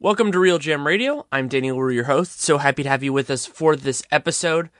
[0.00, 1.26] Welcome to RealGM Radio.
[1.32, 2.40] I'm Danny Leroux, your host.
[2.40, 4.70] So happy to have you with us for this episode.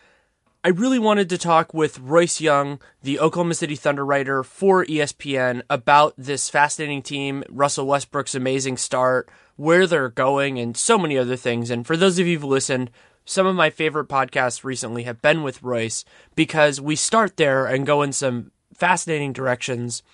[0.62, 5.62] I really wanted to talk with Royce Young, the Oklahoma City Thunder writer for ESPN,
[5.68, 11.34] about this fascinating team, Russell Westbrook's amazing start, where they're going, and so many other
[11.34, 11.68] things.
[11.68, 12.88] And for those of you who've listened,
[13.24, 16.04] some of my favorite podcasts recently have been with Royce
[16.36, 20.04] because we start there and go in some fascinating directions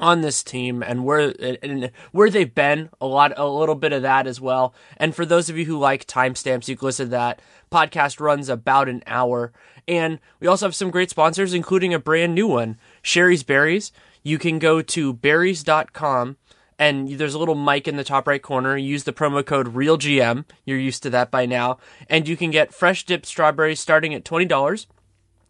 [0.00, 4.02] on this team and where and where they've been a lot a little bit of
[4.02, 4.74] that as well.
[4.96, 7.42] And for those of you who like timestamps you can listen to that.
[7.70, 9.52] Podcast runs about an hour.
[9.86, 13.92] And we also have some great sponsors including a brand new one Shari's Berries.
[14.22, 16.36] You can go to berries.com
[16.78, 18.76] and there's a little mic in the top right corner.
[18.76, 20.46] Use the promo code realgm.
[20.64, 21.78] You're used to that by now.
[22.08, 24.86] And you can get fresh dipped strawberries starting at $20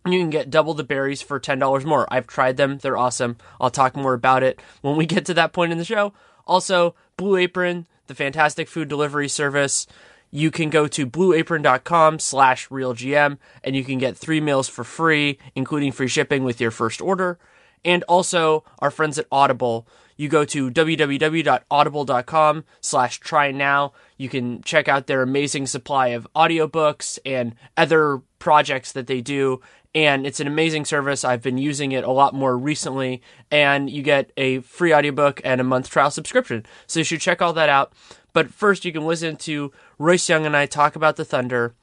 [0.07, 2.07] you can get double the berries for $10 more.
[2.13, 2.79] I've tried them.
[2.79, 3.37] They're awesome.
[3.61, 6.13] I'll talk more about it when we get to that point in the show.
[6.47, 9.87] Also, Blue Apron, the fantastic food delivery service.
[10.31, 15.39] You can go to blueapron.com slash realgm and you can get three meals for free,
[15.55, 17.39] including free shipping with your first order.
[17.85, 19.87] And also our friends at Audible.
[20.17, 23.93] You go to www.audible.com slash try now.
[24.19, 29.63] You can check out their amazing supply of audiobooks and other projects that they do
[29.95, 31.25] and it's an amazing service.
[31.25, 35.61] I've been using it a lot more recently, and you get a free audiobook and
[35.61, 36.65] a month trial subscription.
[36.87, 37.93] So you should check all that out.
[38.33, 41.75] But first, you can listen to Royce Young and I talk about the Thunder.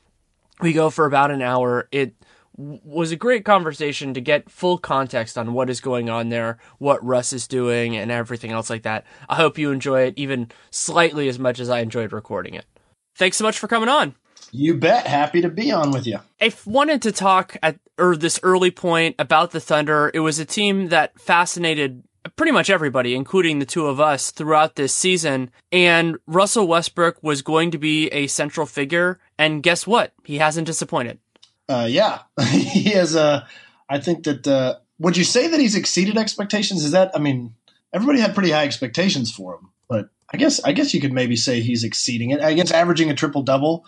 [0.61, 1.88] We go for about an hour.
[1.91, 2.14] It
[2.58, 7.03] was a great conversation to get full context on what is going on there, what
[7.05, 9.05] Russ is doing, and everything else like that.
[9.30, 12.66] I hope you enjoy it even slightly as much as I enjoyed recording it.
[13.16, 14.16] Thanks so much for coming on.
[14.52, 15.05] You bet.
[15.05, 16.19] Happy to be on with you.
[16.42, 20.12] I wanted to talk at or this early point about the Thunder.
[20.14, 22.04] It was a team that fascinated
[22.36, 25.52] pretty much everybody, including the two of us, throughout this season.
[25.72, 29.20] And Russell Westbrook was going to be a central figure.
[29.38, 30.14] And guess what?
[30.23, 31.20] He hasn't disappointed.
[31.70, 33.16] Uh, yeah, he has.
[33.16, 33.45] Uh,
[33.89, 34.48] I think that.
[34.48, 36.83] Uh, would you say that he's exceeded expectations?
[36.83, 37.11] Is that?
[37.14, 37.54] I mean,
[37.94, 41.36] everybody had pretty high expectations for him, but I guess I guess you could maybe
[41.36, 42.42] say he's exceeding it.
[42.42, 43.86] I guess averaging a triple double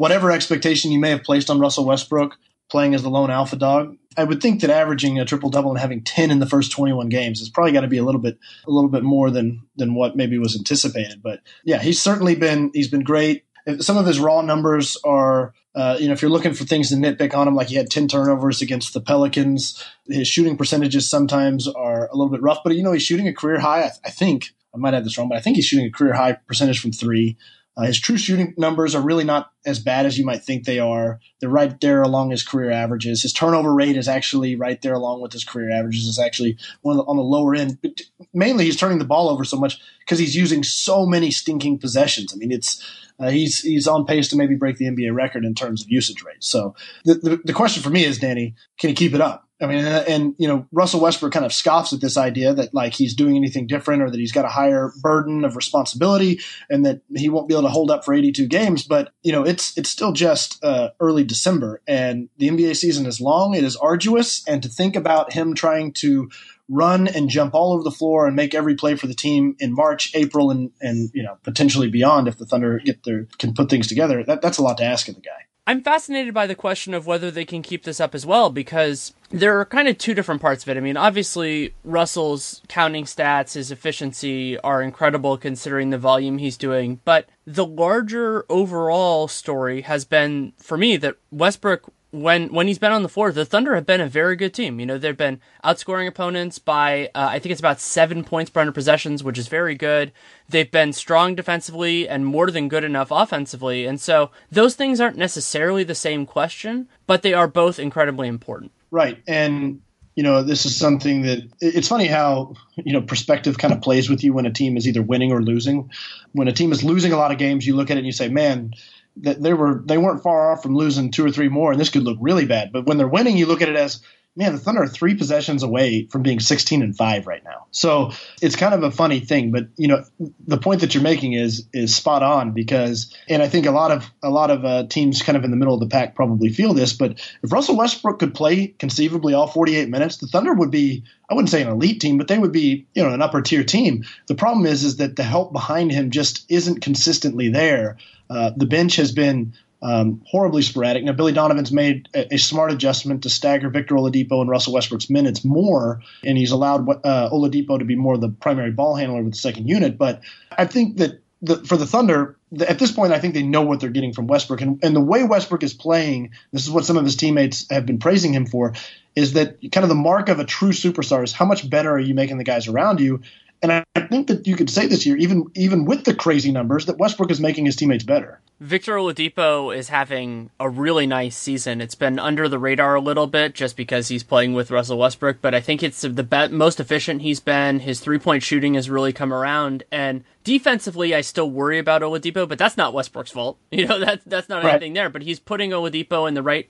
[0.00, 2.38] whatever expectation you may have placed on Russell Westbrook
[2.70, 5.78] playing as the lone alpha dog, I would think that averaging a triple double and
[5.78, 8.38] having 10 in the first 21 games is probably got to be a little bit
[8.66, 11.22] a little bit more than than what maybe was anticipated.
[11.22, 13.44] But yeah, he's certainly been he's been great.
[13.80, 16.96] Some of his raw numbers are uh, you know, if you're looking for things to
[16.96, 21.68] nitpick on him, like he had 10 turnovers against the Pelicans, his shooting percentages sometimes
[21.68, 23.80] are a little bit rough, but you know, he's shooting a career high.
[23.80, 25.90] I, th- I think I might have this wrong, but I think he's shooting a
[25.90, 27.36] career high percentage from three.
[27.76, 30.78] Uh, his true shooting numbers are really not as bad as you might think they
[30.78, 31.20] are.
[31.40, 33.22] They're right there along his career averages.
[33.22, 36.08] His turnover rate is actually right there along with his career averages.
[36.08, 37.78] It's actually one the, on the lower end.
[37.80, 38.00] But
[38.34, 42.32] mainly, he's turning the ball over so much because he's using so many stinking possessions.
[42.34, 42.84] I mean, it's
[43.20, 46.22] uh, he's he's on pace to maybe break the NBA record in terms of usage
[46.22, 46.42] rate.
[46.42, 49.49] So the, the, the question for me is, Danny, can he keep it up?
[49.62, 52.94] I mean, and, you know, Russell Westbrook kind of scoffs at this idea that like
[52.94, 56.40] he's doing anything different or that he's got a higher burden of responsibility
[56.70, 58.84] and that he won't be able to hold up for 82 games.
[58.84, 63.20] But you know, it's it's still just uh, early December, and the NBA season is
[63.20, 63.54] long.
[63.54, 66.30] It is arduous, and to think about him trying to
[66.70, 69.74] run and jump all over the floor and make every play for the team in
[69.74, 73.68] March, April, and and you know potentially beyond if the Thunder get their can put
[73.68, 74.24] things together.
[74.24, 75.49] That, that's a lot to ask of the guy.
[75.66, 79.14] I'm fascinated by the question of whether they can keep this up as well because
[79.30, 80.76] there are kind of two different parts of it.
[80.76, 87.00] I mean, obviously, Russell's counting stats, his efficiency are incredible considering the volume he's doing,
[87.04, 92.92] but the larger overall story has been for me that Westbrook when when he's been
[92.92, 94.80] on the floor, the Thunder have been a very good team.
[94.80, 98.60] You know, they've been outscoring opponents by uh, I think it's about seven points per
[98.60, 100.12] hundred possessions, which is very good.
[100.48, 105.16] They've been strong defensively and more than good enough offensively, and so those things aren't
[105.16, 108.72] necessarily the same question, but they are both incredibly important.
[108.90, 109.80] Right, and
[110.16, 114.10] you know this is something that it's funny how you know perspective kind of plays
[114.10, 115.90] with you when a team is either winning or losing.
[116.32, 118.12] When a team is losing a lot of games, you look at it and you
[118.12, 118.72] say, man
[119.18, 121.90] that they were they weren't far off from losing two or three more, and this
[121.90, 122.72] could look really bad.
[122.72, 124.00] But when they're winning, you look at it as
[124.36, 127.66] man, the Thunder are three possessions away from being 16 and five right now.
[127.72, 130.04] So it's kind of a funny thing, but you know,
[130.46, 133.90] the point that you're making is is spot on because, and I think a lot
[133.90, 136.48] of a lot of uh, teams kind of in the middle of the pack probably
[136.48, 136.92] feel this.
[136.92, 141.34] But if Russell Westbrook could play conceivably all 48 minutes, the Thunder would be I
[141.34, 144.04] wouldn't say an elite team, but they would be you know an upper tier team.
[144.28, 147.98] The problem is is that the help behind him just isn't consistently there.
[148.28, 151.04] Uh, the bench has been um, horribly sporadic.
[151.04, 155.08] Now, Billy Donovan's made a, a, smart adjustment to stagger Victor Oladipo and Russell Westbrook's
[155.08, 159.32] minutes more, and he's allowed uh, Oladipo to be more the primary ball handler with
[159.32, 159.96] the second unit.
[159.96, 160.20] But
[160.52, 163.80] I think that the, for the Thunder, at this point, I think they know what
[163.80, 166.98] they're getting from Westbrook, and, and the way Westbrook is playing, this is what some
[166.98, 168.74] of his teammates have been praising him for,
[169.16, 171.98] is that kind of the mark of a true superstar is how much better are
[171.98, 173.22] you making the guys around you.
[173.62, 176.50] And I, I think that you could say this year, even even with the crazy
[176.50, 178.40] numbers, that Westbrook is making his teammates better.
[178.60, 181.80] Victor Oladipo is having a really nice season.
[181.80, 185.38] It's been under the radar a little bit just because he's playing with Russell Westbrook,
[185.40, 187.80] but I think it's the be- most efficient he's been.
[187.80, 192.46] His three point shooting has really come around, and defensively, I still worry about Oladipo,
[192.46, 193.58] but that's not Westbrook's fault.
[193.70, 194.74] You know, that's that's not right.
[194.74, 195.08] anything there.
[195.08, 196.68] But he's putting Oladipo in the right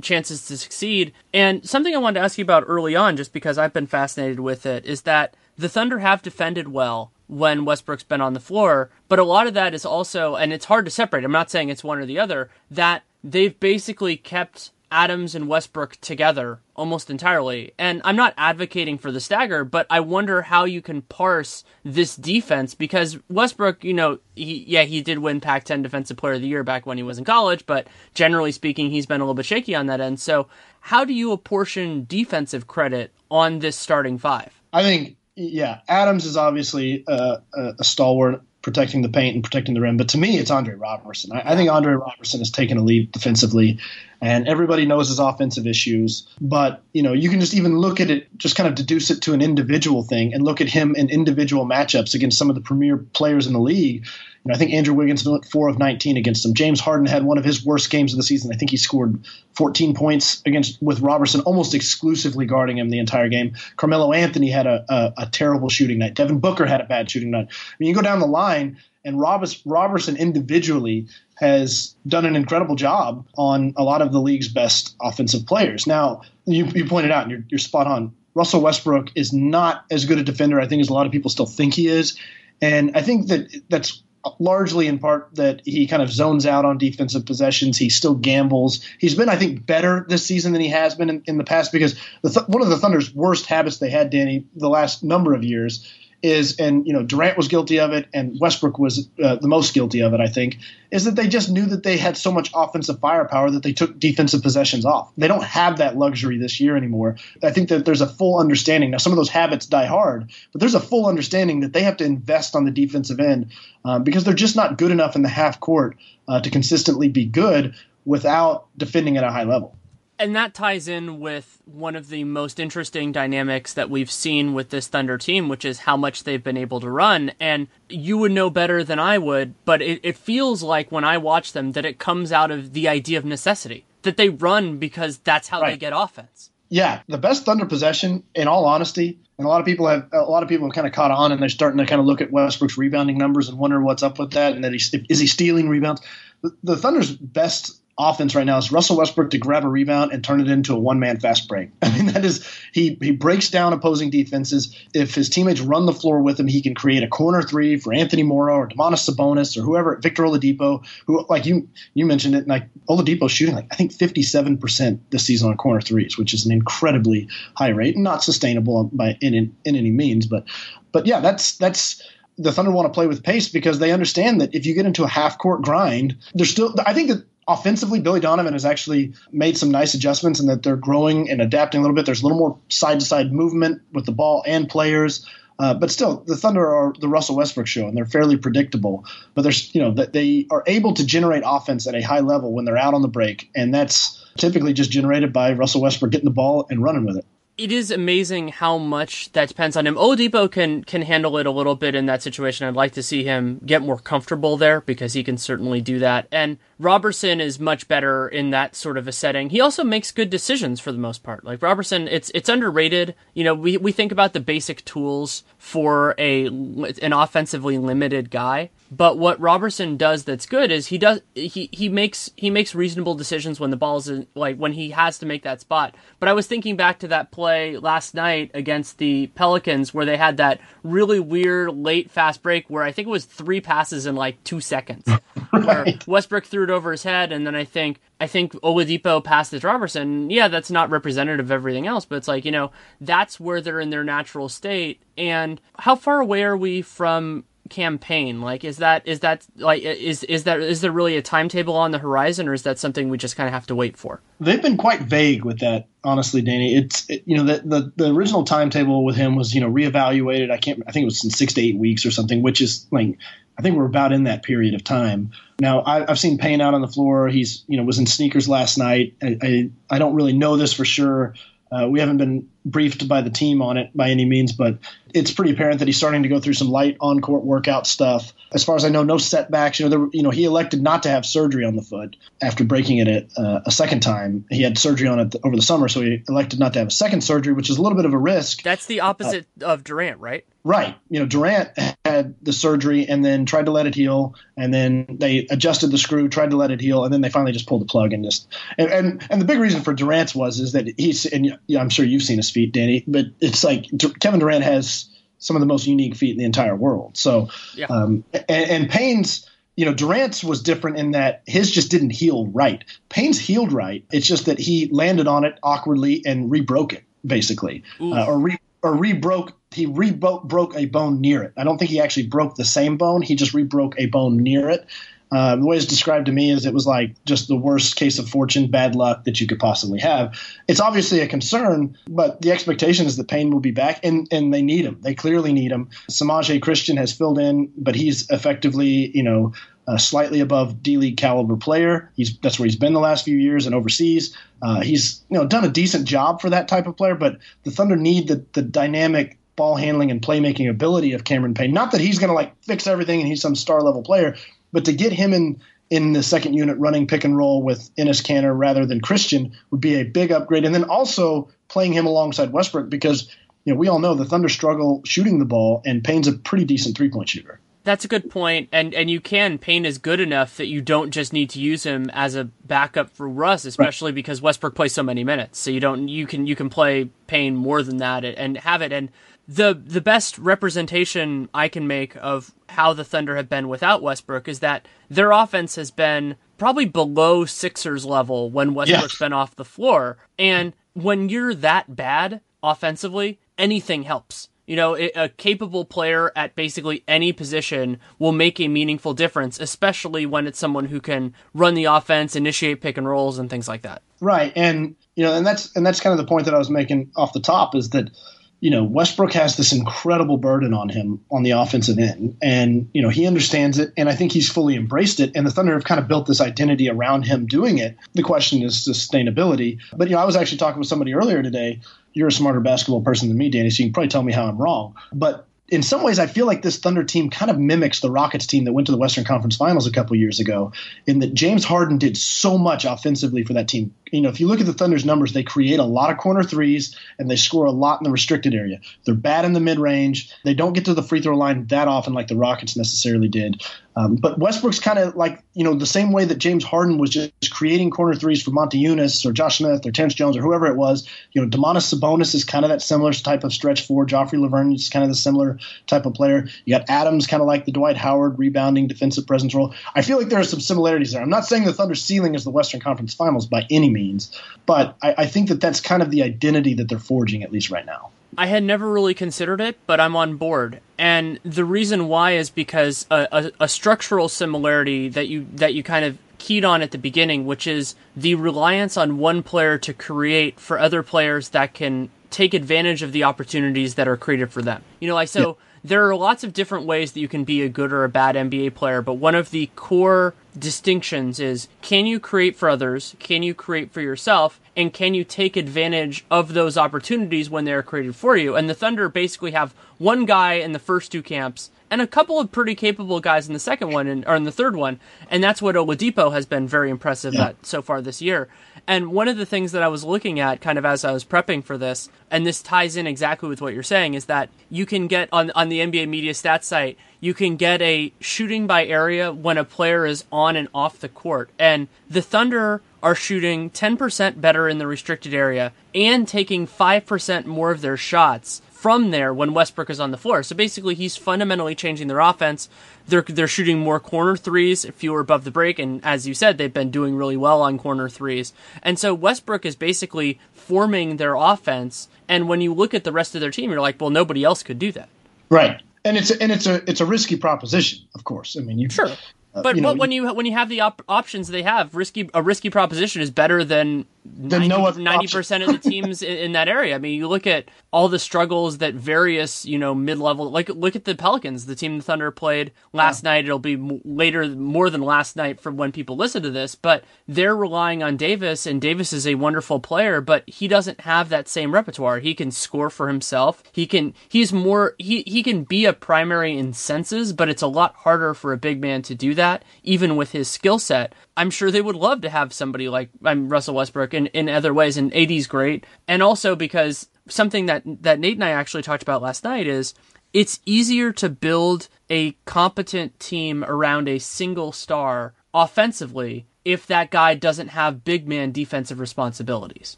[0.00, 1.12] chances to succeed.
[1.34, 4.38] And something I wanted to ask you about early on, just because I've been fascinated
[4.38, 8.90] with it, is that the Thunder have defended well when Westbrook's been on the floor,
[9.08, 11.24] but a lot of that is also, and it's hard to separate.
[11.24, 12.50] I'm not saying it's one or the other.
[12.70, 17.72] That they've basically kept Adams and Westbrook together almost entirely.
[17.78, 22.16] And I'm not advocating for the stagger, but I wonder how you can parse this
[22.16, 26.42] defense because Westbrook, you know, he, yeah, he did win Pac 10 Defensive Player of
[26.42, 29.34] the Year back when he was in college, but generally speaking, he's been a little
[29.34, 30.18] bit shaky on that end.
[30.20, 30.48] So,
[30.80, 34.60] how do you apportion defensive credit on this starting five?
[34.72, 39.80] I think, yeah, Adams is obviously uh, a stalwart protecting the paint and protecting the
[39.80, 39.96] rim.
[39.96, 41.32] But to me, it's Andre Roberson.
[41.32, 43.80] I, I, think Andre Roberson has taken a leap defensively,
[44.22, 46.28] and everybody knows his offensive issues.
[46.40, 49.20] But you know, you can just even look at it, just kind of deduce it
[49.22, 52.62] to an individual thing, and look at him in individual matchups against some of the
[52.62, 54.06] premier players in the league.
[54.44, 56.54] You know, I think Andrew Wiggins went four of 19 against him.
[56.54, 58.52] James Harden had one of his worst games of the season.
[58.52, 59.24] I think he scored
[59.54, 63.54] 14 points against with Roberson almost exclusively guarding him the entire game.
[63.76, 66.14] Carmelo Anthony had a, a, a terrible shooting night.
[66.14, 67.48] Devin Booker had a bad shooting night.
[67.50, 71.06] I mean, you go down the line, and Roberson individually
[71.36, 75.86] has done an incredible job on a lot of the league's best offensive players.
[75.86, 78.14] Now, you, you pointed out, and you're, you're spot on.
[78.34, 81.30] Russell Westbrook is not as good a defender, I think, as a lot of people
[81.30, 82.18] still think he is.
[82.62, 84.02] And I think that that's
[84.38, 87.76] largely in part that he kind of zones out on defensive possessions.
[87.76, 88.86] He still gambles.
[88.98, 91.72] He's been, I think, better this season than he has been in, in the past
[91.72, 95.34] because the th- one of the Thunder's worst habits they had, Danny, the last number
[95.34, 99.36] of years is, and you know, Durant was guilty of it, and Westbrook was uh,
[99.36, 100.20] the most guilty of it.
[100.20, 100.58] I think
[100.90, 103.98] is that they just knew that they had so much offensive firepower that they took
[103.98, 105.10] defensive possessions off.
[105.16, 107.16] They don't have that luxury this year anymore.
[107.42, 108.98] I think that there's a full understanding now.
[108.98, 112.04] Some of those habits die hard, but there's a full understanding that they have to
[112.04, 113.50] invest on the defensive end
[113.84, 115.96] um, because they're just not good enough in the half court
[116.28, 117.74] uh, to consistently be good
[118.04, 119.76] without defending at a high level
[120.22, 124.70] and that ties in with one of the most interesting dynamics that we've seen with
[124.70, 127.32] this Thunder team, which is how much they've been able to run.
[127.40, 131.18] And you would know better than I would, but it, it feels like when I
[131.18, 135.18] watch them that it comes out of the idea of necessity, that they run because
[135.18, 135.72] that's how right.
[135.72, 136.50] they get offense.
[136.68, 140.22] Yeah, the best Thunder possession, in all honesty, and a lot of people have a
[140.22, 142.22] lot of people have kind of caught on, and they're starting to kind of look
[142.22, 145.26] at Westbrook's rebounding numbers and wonder what's up with that, and that he's is he
[145.26, 146.00] stealing rebounds?
[146.40, 150.24] The, the Thunder's best offense right now is Russell Westbrook to grab a rebound and
[150.24, 151.70] turn it into a one man fast break.
[151.82, 154.74] I mean, that is he he breaks down opposing defenses.
[154.94, 157.92] If his teammates run the floor with him, he can create a corner three for
[157.92, 162.48] Anthony Morrow or Domantas Sabonis or whoever, Victor Oladipo, who like you you mentioned it,
[162.48, 166.34] like Oladipo shooting like I think fifty seven percent this season on corner threes, which
[166.34, 170.44] is an incredibly high rate and not sustainable by in in, in any means, but
[170.92, 172.02] but yeah, that's that's
[172.38, 175.04] the Thunder want to play with pace because they understand that if you get into
[175.04, 179.56] a half court grind, there's still I think that offensively, Billy Donovan has actually made
[179.56, 182.06] some nice adjustments and that they're growing and adapting a little bit.
[182.06, 185.26] There's a little more side to side movement with the ball and players.
[185.58, 189.04] Uh, but still, the Thunder are the Russell Westbrook show, and they're fairly predictable.
[189.34, 192.52] But there's, you know, that they are able to generate offense at a high level
[192.52, 196.24] when they're out on the break, and that's typically just generated by Russell Westbrook getting
[196.24, 197.26] the ball and running with it
[197.58, 199.94] it is amazing how much that depends on him.
[199.94, 202.66] Oladipo can can handle it a little bit in that situation.
[202.66, 206.26] I'd like to see him get more comfortable there because he can certainly do that.
[206.32, 209.50] And Roberson is much better in that sort of a setting.
[209.50, 211.44] He also makes good decisions for the most part.
[211.44, 213.14] Like Roberson, it's it's underrated.
[213.34, 218.70] You know, we we think about the basic tools for a an offensively limited guy,
[218.90, 223.14] but what Roberson does that's good is he does he he makes he makes reasonable
[223.14, 225.94] decisions when the ball's in, like when he has to make that spot.
[226.18, 230.16] But I was thinking back to that play last night against the Pelicans where they
[230.16, 234.16] had that really weird late fast break where I think it was three passes in
[234.16, 235.08] like two seconds.
[235.52, 236.04] right.
[236.06, 240.30] Westbrook threw it over his head, and then I think I think Oladipo to Roberson.
[240.30, 243.80] Yeah, that's not representative of everything else, but it's like you know that's where they're
[243.80, 245.02] in their natural state.
[245.16, 248.40] And how far away are we from Cam Payne?
[248.40, 251.90] Like, is that is that like is is that is there really a timetable on
[251.90, 254.20] the horizon, or is that something we just kind of have to wait for?
[254.40, 256.76] They've been quite vague with that, honestly, Danny.
[256.76, 260.50] It's it, you know the, the the original timetable with him was you know reevaluated.
[260.50, 260.82] I can't.
[260.86, 263.18] I think it was in six to eight weeks or something, which is like
[263.58, 265.32] I think we're about in that period of time.
[265.60, 267.28] Now I, have seen Payne out on the floor.
[267.28, 269.14] He's you know was in sneakers last night.
[269.22, 271.34] I I, I don't really know this for sure.
[271.70, 274.78] Uh, we haven't been briefed by the team on it by any means, but
[275.14, 278.32] it's pretty apparent that he's starting to go through some light on-court workout stuff.
[278.52, 279.78] As far as I know, no setbacks.
[279.78, 282.64] You know, there, you know, he elected not to have surgery on the foot after
[282.64, 284.44] breaking it uh, a second time.
[284.50, 286.92] He had surgery on it over the summer, so he elected not to have a
[286.92, 288.62] second surgery, which is a little bit of a risk.
[288.62, 290.46] That's the opposite uh, of Durant, right?
[290.64, 290.94] Right.
[291.08, 291.70] You know, Durant
[292.04, 295.98] had the surgery and then tried to let it heal, and then they adjusted the
[295.98, 298.24] screw, tried to let it heal, and then they finally just pulled the plug and
[298.24, 298.46] just.
[298.78, 302.04] And and, and the big reason for Durant's was is that he's and I'm sure
[302.04, 303.86] you've seen his feet, Danny, but it's like
[304.20, 305.06] Kevin Durant has
[305.38, 307.16] some of the most unique feet in the entire world.
[307.16, 307.86] So, yeah.
[307.86, 312.46] um, and, and Payne's you know, Durant's was different in that his just didn't heal
[312.48, 312.84] right.
[313.08, 314.04] Payne's healed right.
[314.12, 318.58] It's just that he landed on it awkwardly and rebroke it, basically, uh, or re
[318.82, 321.52] or rebroke he rebroke broke a bone near it.
[321.56, 323.22] I don't think he actually broke the same bone.
[323.22, 324.86] He just rebroke a bone near it.
[325.32, 328.18] Uh, the way it's described to me is it was like just the worst case
[328.18, 330.38] of fortune, bad luck that you could possibly have.
[330.68, 334.52] It's obviously a concern, but the expectation is that Payne will be back, and, and
[334.52, 334.98] they need him.
[335.00, 335.88] They clearly need him.
[336.10, 339.54] Semaj Christon has filled in, but he's effectively, you know,
[339.88, 342.10] a slightly above D League caliber player.
[342.14, 344.36] He's that's where he's been the last few years and overseas.
[344.60, 347.70] Uh, he's you know done a decent job for that type of player, but the
[347.70, 351.72] Thunder need the the dynamic ball handling and playmaking ability of Cameron Payne.
[351.72, 354.36] Not that he's going to like fix everything and he's some star level player,
[354.72, 355.60] but to get him in
[355.90, 359.82] in the second unit running pick and roll with Enes Kanter rather than Christon would
[359.82, 360.64] be a big upgrade.
[360.64, 363.28] And then also playing him alongside Westbrook because
[363.64, 366.64] you know we all know the Thunder struggle shooting the ball, and Payne's a pretty
[366.64, 367.60] decent three point shooter.
[367.84, 371.10] That's a good point, and and you can Payne is good enough that you don't
[371.10, 374.16] just need to use him as a backup for Russ, especially right.
[374.16, 375.58] because Westbrook plays so many minutes.
[375.58, 378.92] So you don't you can you can play Payne more than that and have it.
[378.92, 379.10] And
[379.48, 384.48] the the best representation I can make of how the Thunder have been without Westbrook
[384.48, 389.26] is that their offense has been probably below Sixers level when Westbrook's yeah.
[389.26, 390.18] been off the floor.
[390.38, 394.48] And when you're that bad offensively, anything helps.
[394.64, 400.24] You know, a capable player at basically any position will make a meaningful difference, especially
[400.24, 403.82] when it's someone who can run the offense, initiate pick and rolls, and things like
[403.82, 404.02] that.
[404.20, 406.70] Right, and you know, and that's and that's kind of the point that I was
[406.70, 408.12] making off the top is that
[408.62, 412.36] you know, Westbrook has this incredible burden on him on the offensive end.
[412.40, 413.92] And, you know, he understands it.
[413.96, 415.32] And I think he's fully embraced it.
[415.34, 417.96] And the Thunder have kind of built this identity around him doing it.
[418.14, 419.80] The question is sustainability.
[419.96, 421.80] But, you know, I was actually talking with somebody earlier today.
[422.12, 424.46] You're a smarter basketball person than me, Danny, so you can probably tell me how
[424.46, 424.94] I'm wrong.
[425.12, 428.46] But in some ways, I feel like this Thunder team kind of mimics the Rockets
[428.46, 430.72] team that went to the Western Conference Finals a couple years ago,
[431.06, 433.94] in that James Harden did so much offensively for that team.
[434.10, 436.42] You know, if you look at the Thunder's numbers, they create a lot of corner
[436.42, 438.80] threes and they score a lot in the restricted area.
[439.04, 440.30] They're bad in the mid range.
[440.44, 443.62] They don't get to the free throw line that often like the Rockets necessarily did.
[443.94, 447.10] Um, but Westbrook's kind of like, you know, the same way that James Harden was
[447.10, 450.76] just creating corner threes for Motiejunas or Josh Smith or Terrence Jones or whoever it
[450.76, 451.06] was.
[451.32, 454.06] You know, Domantas Sabonis is kind of that similar type of stretch four.
[454.06, 456.46] Joffrey Lauvergne is kind of the similar type of player.
[456.64, 459.74] You got Adams, kind of like the Dwight Howard rebounding defensive presence role.
[459.94, 461.22] I feel like there are some similarities there.
[461.22, 464.34] I'm not saying the Thunder ceiling is the Western Conference Finals by any means,
[464.64, 467.70] but I, I think that that's kind of the identity that they're forging, at least
[467.70, 468.10] right now.
[468.36, 470.80] I had never really considered it, but I'm on board.
[470.98, 475.82] And the reason why is because a, a, a, structural similarity that you that you
[475.82, 479.92] kind of keyed on at the beginning, which is the reliance on one player to
[479.92, 484.62] create for other players that can take advantage of the opportunities that are created for
[484.62, 484.82] them.
[485.00, 485.58] You know, like so.
[485.60, 488.08] Yeah there are lots of different ways that you can be a good or a
[488.08, 493.16] bad NBA player, but one of the core distinctions is can you create for others?
[493.18, 494.60] Can you create for yourself?
[494.76, 498.54] And can you take advantage of those opportunities when they're created for you?
[498.56, 502.40] And the Thunder basically have one guy in the first two camps and a couple
[502.40, 504.98] of pretty capable guys in the second one and, or in the third one.
[505.30, 507.48] And that's what Oladipo has been very impressive yeah.
[507.48, 508.48] at so far this year.
[508.86, 511.24] And one of the things that I was looking at kind of as I was
[511.24, 514.86] prepping for this, and this ties in exactly with what you're saying, is that you
[514.86, 518.84] can get on, on the NBA media stats site, you can get a shooting by
[518.84, 521.50] area when a player is on and off the court.
[521.58, 527.70] And the Thunder are shooting 10% better in the restricted area and taking 5% more
[527.70, 530.42] of their shots from there when Westbrook is on the floor.
[530.42, 532.68] So basically, he's fundamentally changing their offense.
[533.06, 536.74] They're they're shooting more corner threes, fewer above the break, and as you said, they've
[536.74, 538.52] been doing really well on corner threes.
[538.82, 542.08] And so Westbrook is basically forming their offense.
[542.28, 544.64] And when you look at the rest of their team, you're like, well, nobody else
[544.64, 545.08] could do that.
[545.48, 545.80] Right.
[546.04, 548.56] and it's a, and it's a it's a risky proposition, of course.
[548.58, 549.08] I mean, you sure.
[549.54, 551.94] Uh, but, you know, but when you when you have the op- options they have,
[551.94, 556.94] risky a risky proposition is better than 90 percent of the teams in, that area.
[556.94, 560.68] I mean, you look at all the struggles that various you know mid level like
[560.70, 563.30] look at the Pelicans, the team the Thunder played last yeah.
[563.30, 563.44] night.
[563.44, 567.56] It'll be later more than last night from when people listen to this, but they're
[567.56, 571.74] relying on Davis, and Davis is a wonderful player, but he doesn't have that same
[571.74, 572.18] repertoire.
[572.18, 573.62] He can score for himself.
[573.72, 577.66] He can he's more he he can be a primary in senses, but it's a
[577.66, 581.14] lot harder for a big man to do that that, even with his skill set.
[581.36, 584.74] I'm sure they would love to have somebody like I'm Russell Westbrook in, in other
[584.74, 585.84] ways, and AD's great.
[586.08, 589.94] And also because something that, that Nate and I actually talked about last night is
[590.32, 597.34] it's easier to build a competent team around a single star offensively if that guy
[597.34, 599.96] doesn't have big man defensive responsibilities.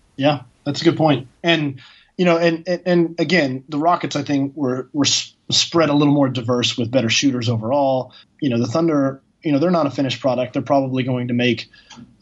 [0.16, 1.28] Yeah, that's a good point.
[1.42, 1.80] And
[2.16, 6.14] you know, and, and, and again, the Rockets I think were were spread a little
[6.14, 8.12] more diverse with better shooters overall.
[8.40, 10.52] You know, the Thunder you know they're not a finished product.
[10.52, 11.68] They're probably going to make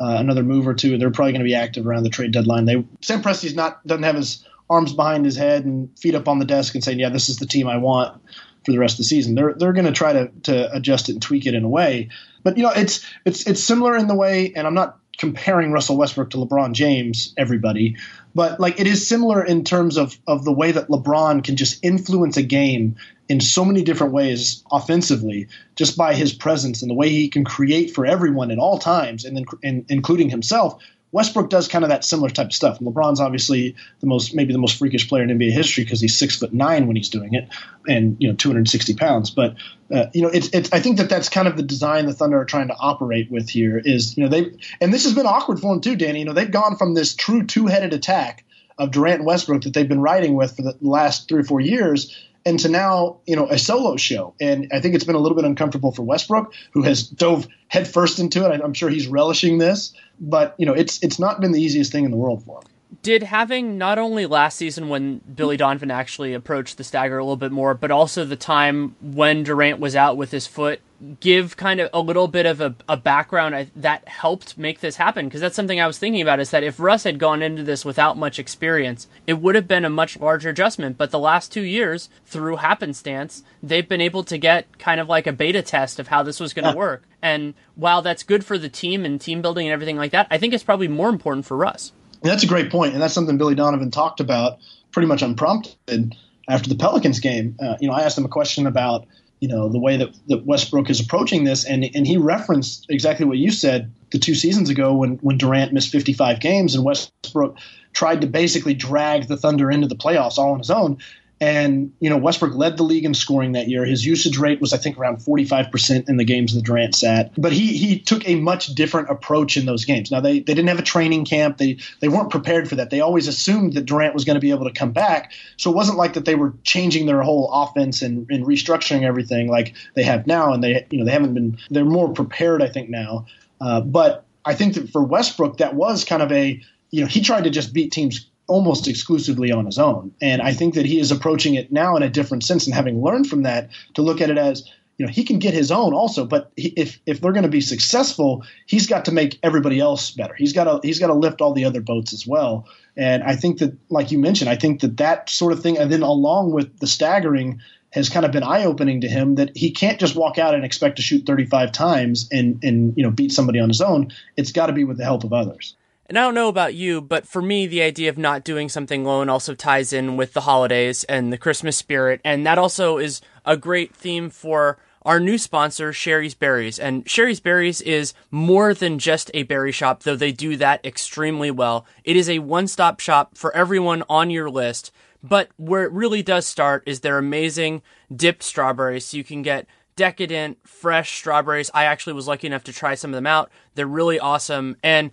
[0.00, 0.98] uh, another move or two.
[0.98, 2.64] They're probably going to be active around the trade deadline.
[2.64, 6.38] They Sam Presti's not doesn't have his arms behind his head and feet up on
[6.38, 8.20] the desk and saying, "Yeah, this is the team I want
[8.64, 11.12] for the rest of the season." They're they're going to try to to adjust it
[11.12, 12.08] and tweak it in a way.
[12.42, 15.96] But you know, it's it's it's similar in the way, and I'm not comparing Russell
[15.96, 17.96] Westbrook to LeBron James, everybody,
[18.34, 21.84] but like it is similar in terms of of the way that LeBron can just
[21.84, 22.96] influence a game
[23.28, 27.44] in so many different ways offensively just by his presence and the way he can
[27.44, 30.82] create for everyone at all times and then and, including himself
[31.12, 32.78] Westbrook does kind of that similar type of stuff.
[32.80, 36.36] LeBron's obviously the most, maybe the most freakish player in NBA history because he's six
[36.36, 37.48] foot nine when he's doing it,
[37.86, 39.30] and you know 260 pounds.
[39.30, 39.54] But
[39.94, 42.40] uh, you know, it's, it's I think that that's kind of the design the Thunder
[42.40, 43.80] are trying to operate with here.
[43.84, 46.20] Is you know they and this has been awkward for them too, Danny.
[46.20, 48.44] You know they've gone from this true two headed attack
[48.78, 51.60] of Durant and Westbrook that they've been riding with for the last three or four
[51.60, 54.34] years and to now you know a solo show.
[54.40, 58.18] And i think it's been a little bit uncomfortable for westbrook who has dove headfirst
[58.18, 58.60] into it.
[58.62, 62.04] I'm sure he's relishing this but you know it's it's not been the easiest thing
[62.04, 62.64] in the world for him.
[63.02, 67.36] Did having not only last season when Billy Donovan actually approached the stagger a little
[67.36, 70.80] bit more, but also the time when Durant was out with his foot
[71.20, 75.26] give kind of a little bit of a, a background that helped make this happen?
[75.26, 77.84] Because that's something I was thinking about is that if Russ had gone into this
[77.84, 80.98] without much experience, it would have been a much larger adjustment.
[80.98, 85.26] But the last two years, through happenstance, they've been able to get kind of like
[85.26, 87.04] a beta test of how this was going to work.
[87.20, 90.38] And while that's good for the team and team building and everything like that, I
[90.38, 91.92] think it's probably more important for Russ.
[92.22, 94.58] That's a great point, and that's something Billy Donovan talked about
[94.92, 96.14] pretty much unprompted
[96.48, 97.56] after the Pelicans game.
[97.60, 99.06] Uh, you know, I asked him a question about
[99.42, 103.26] you know the way that, that Westbrook is approaching this, and and he referenced exactly
[103.26, 107.56] what you said the two seasons ago when when Durant missed 55 games and Westbrook
[107.92, 110.98] tried to basically drag the Thunder into the playoffs all on his own.
[111.42, 113.84] And, you know, Westbrook led the league in scoring that year.
[113.84, 117.32] His usage rate was, I think, around 45% in the games that Durant sat.
[117.36, 120.12] But he he took a much different approach in those games.
[120.12, 121.58] Now, they, they didn't have a training camp.
[121.58, 122.90] They, they weren't prepared for that.
[122.90, 125.32] They always assumed that Durant was going to be able to come back.
[125.56, 129.48] So it wasn't like that they were changing their whole offense and, and restructuring everything
[129.48, 130.52] like they have now.
[130.52, 133.26] And they, you know, they haven't been, they're more prepared, I think, now.
[133.60, 137.20] Uh, but I think that for Westbrook, that was kind of a, you know, he
[137.20, 140.12] tried to just beat teams almost exclusively on his own.
[140.20, 143.02] And I think that he is approaching it now in a different sense and having
[143.02, 145.94] learned from that to look at it as, you know, he can get his own
[145.94, 149.80] also, but he, if if they're going to be successful, he's got to make everybody
[149.80, 150.34] else better.
[150.34, 152.68] He's got to he's got to lift all the other boats as well.
[152.96, 155.90] And I think that, like you mentioned, I think that that sort of thing, and
[155.90, 157.60] then along with the staggering,
[157.92, 160.64] has kind of been eye opening to him that he can't just walk out and
[160.64, 164.12] expect to shoot 35 times and and you know beat somebody on his own.
[164.36, 165.74] It's got to be with the help of others.
[166.12, 169.06] And I don't know about you, but for me, the idea of not doing something
[169.06, 172.20] alone also ties in with the holidays and the Christmas spirit.
[172.22, 176.78] And that also is a great theme for our new sponsor, Shari's Berries.
[176.78, 181.50] And Shari's Berries is more than just a berry shop, though they do that extremely
[181.50, 181.86] well.
[182.04, 184.92] It is a one stop shop for everyone on your list.
[185.22, 187.80] But where it really does start is their amazing
[188.14, 189.06] dipped strawberries.
[189.06, 191.70] So you can get decadent, fresh strawberries.
[191.72, 193.50] I actually was lucky enough to try some of them out.
[193.76, 194.76] They're really awesome.
[194.82, 195.10] And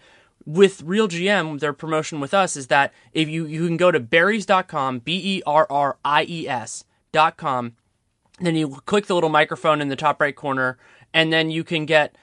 [0.49, 3.99] with Real GM, their promotion with us is that if you you can go to
[3.99, 7.73] berries.com, B E R R I E S.com,
[8.39, 10.79] then you click the little microphone in the top right corner,
[11.13, 12.15] and then you can get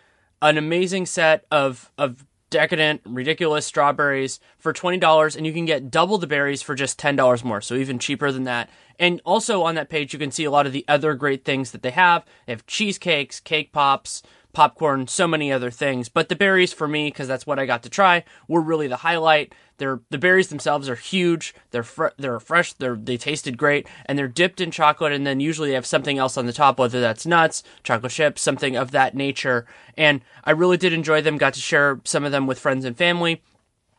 [0.43, 6.17] an amazing set of of decadent, ridiculous strawberries for $20 and you can get double
[6.17, 7.61] the berries for just $10 more.
[7.61, 8.71] So even cheaper than that.
[9.01, 11.73] And also on that page, you can see a lot of the other great things
[11.73, 12.25] that they have.
[12.47, 14.23] They have cheesecakes, cake pops,
[14.57, 16.09] popcorn, so many other things.
[16.09, 18.97] But the berries for me, because that's what I got to try, were really the
[18.97, 19.55] highlight.
[19.77, 21.55] They're the berries themselves are huge.
[21.73, 22.73] They're fr- they're fresh.
[22.73, 26.17] They're they tasted great, and they're dipped in chocolate, and then usually they have something
[26.17, 29.67] else on the top, whether that's nuts, chocolate chips, something of that nature.
[29.95, 31.37] And I really did enjoy them.
[31.37, 33.43] Got to share some of them with friends and family.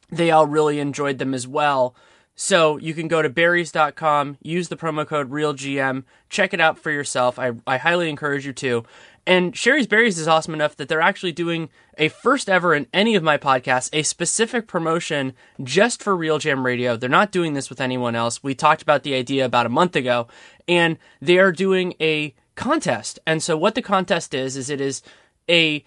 [0.10, 1.96] They all really enjoyed them as well.
[2.40, 6.92] So you can go to berries.com, use the promo code RealGM, check it out for
[6.92, 7.40] yourself.
[7.40, 8.86] I, I highly encourage you to.
[9.28, 13.14] And Shari's Berries is awesome enough that they're actually doing a first ever in any
[13.16, 16.96] of my podcasts, a specific promotion just for RealGM Radio.
[16.96, 18.42] They're not doing this with anyone else.
[18.42, 20.30] We talked about the idea about a month ago,
[20.66, 23.20] and they are doing a contest.
[23.28, 25.02] And so what the contest is, is it is
[25.50, 25.84] a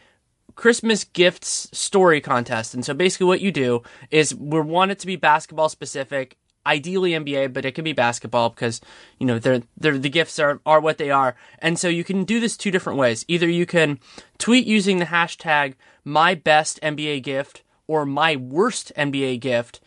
[0.55, 2.75] Christmas gifts story contest.
[2.75, 7.13] And so basically what you do is we want it to be basketball specific, ideally
[7.13, 8.81] NBA, but it can be basketball because,
[9.19, 11.35] you know, they're, they're, the gifts are, are what they are.
[11.59, 13.25] And so you can do this two different ways.
[13.29, 13.99] Either you can
[14.39, 19.81] tweet using the hashtag my best NBA gift or my worst NBA gift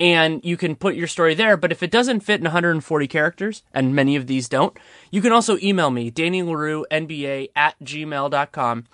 [0.00, 1.58] and you can put your story there.
[1.58, 4.76] But if it doesn't fit in 140 characters, and many of these don't,
[5.10, 8.86] you can also email me, Danny Leroux, NBA at gmail.com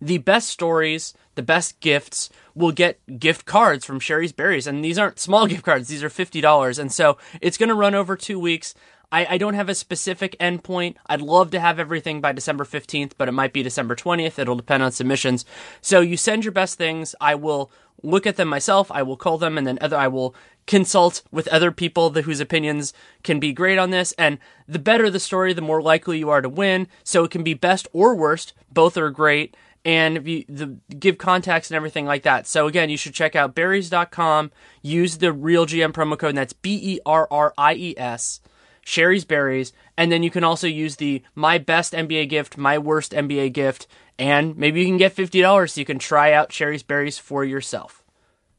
[0.00, 4.66] the best stories, the best gifts will get gift cards from Shari's Berries.
[4.66, 6.78] And these aren't small gift cards, these are $50.
[6.78, 8.74] And so it's going to run over two weeks.
[9.12, 10.96] I, I don't have a specific endpoint.
[11.06, 14.38] I'd love to have everything by December 15th, but it might be December 20th.
[14.38, 15.44] It'll depend on submissions.
[15.80, 17.14] So you send your best things.
[17.20, 17.70] I will
[18.02, 18.90] look at them myself.
[18.90, 20.34] I will call them and then other, I will
[20.66, 24.12] consult with other people whose opinions can be great on this.
[24.12, 26.88] And the better the story, the more likely you are to win.
[27.04, 28.54] So it can be best or worst.
[28.72, 29.56] Both are great
[29.86, 32.48] and you, the, give contacts and everything like that.
[32.48, 34.50] So again, you should check out berries.com,
[34.82, 38.40] use the real GM promo code, and that's B E R R I E S,
[38.84, 43.12] Shari's Berries, and then you can also use the my best NBA gift, my worst
[43.12, 43.86] NBA gift,
[44.18, 48.02] and maybe you can get $50 so you can try out Shari's Berries for yourself.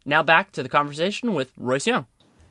[0.06, 2.06] Now back to the conversation with Royce Young.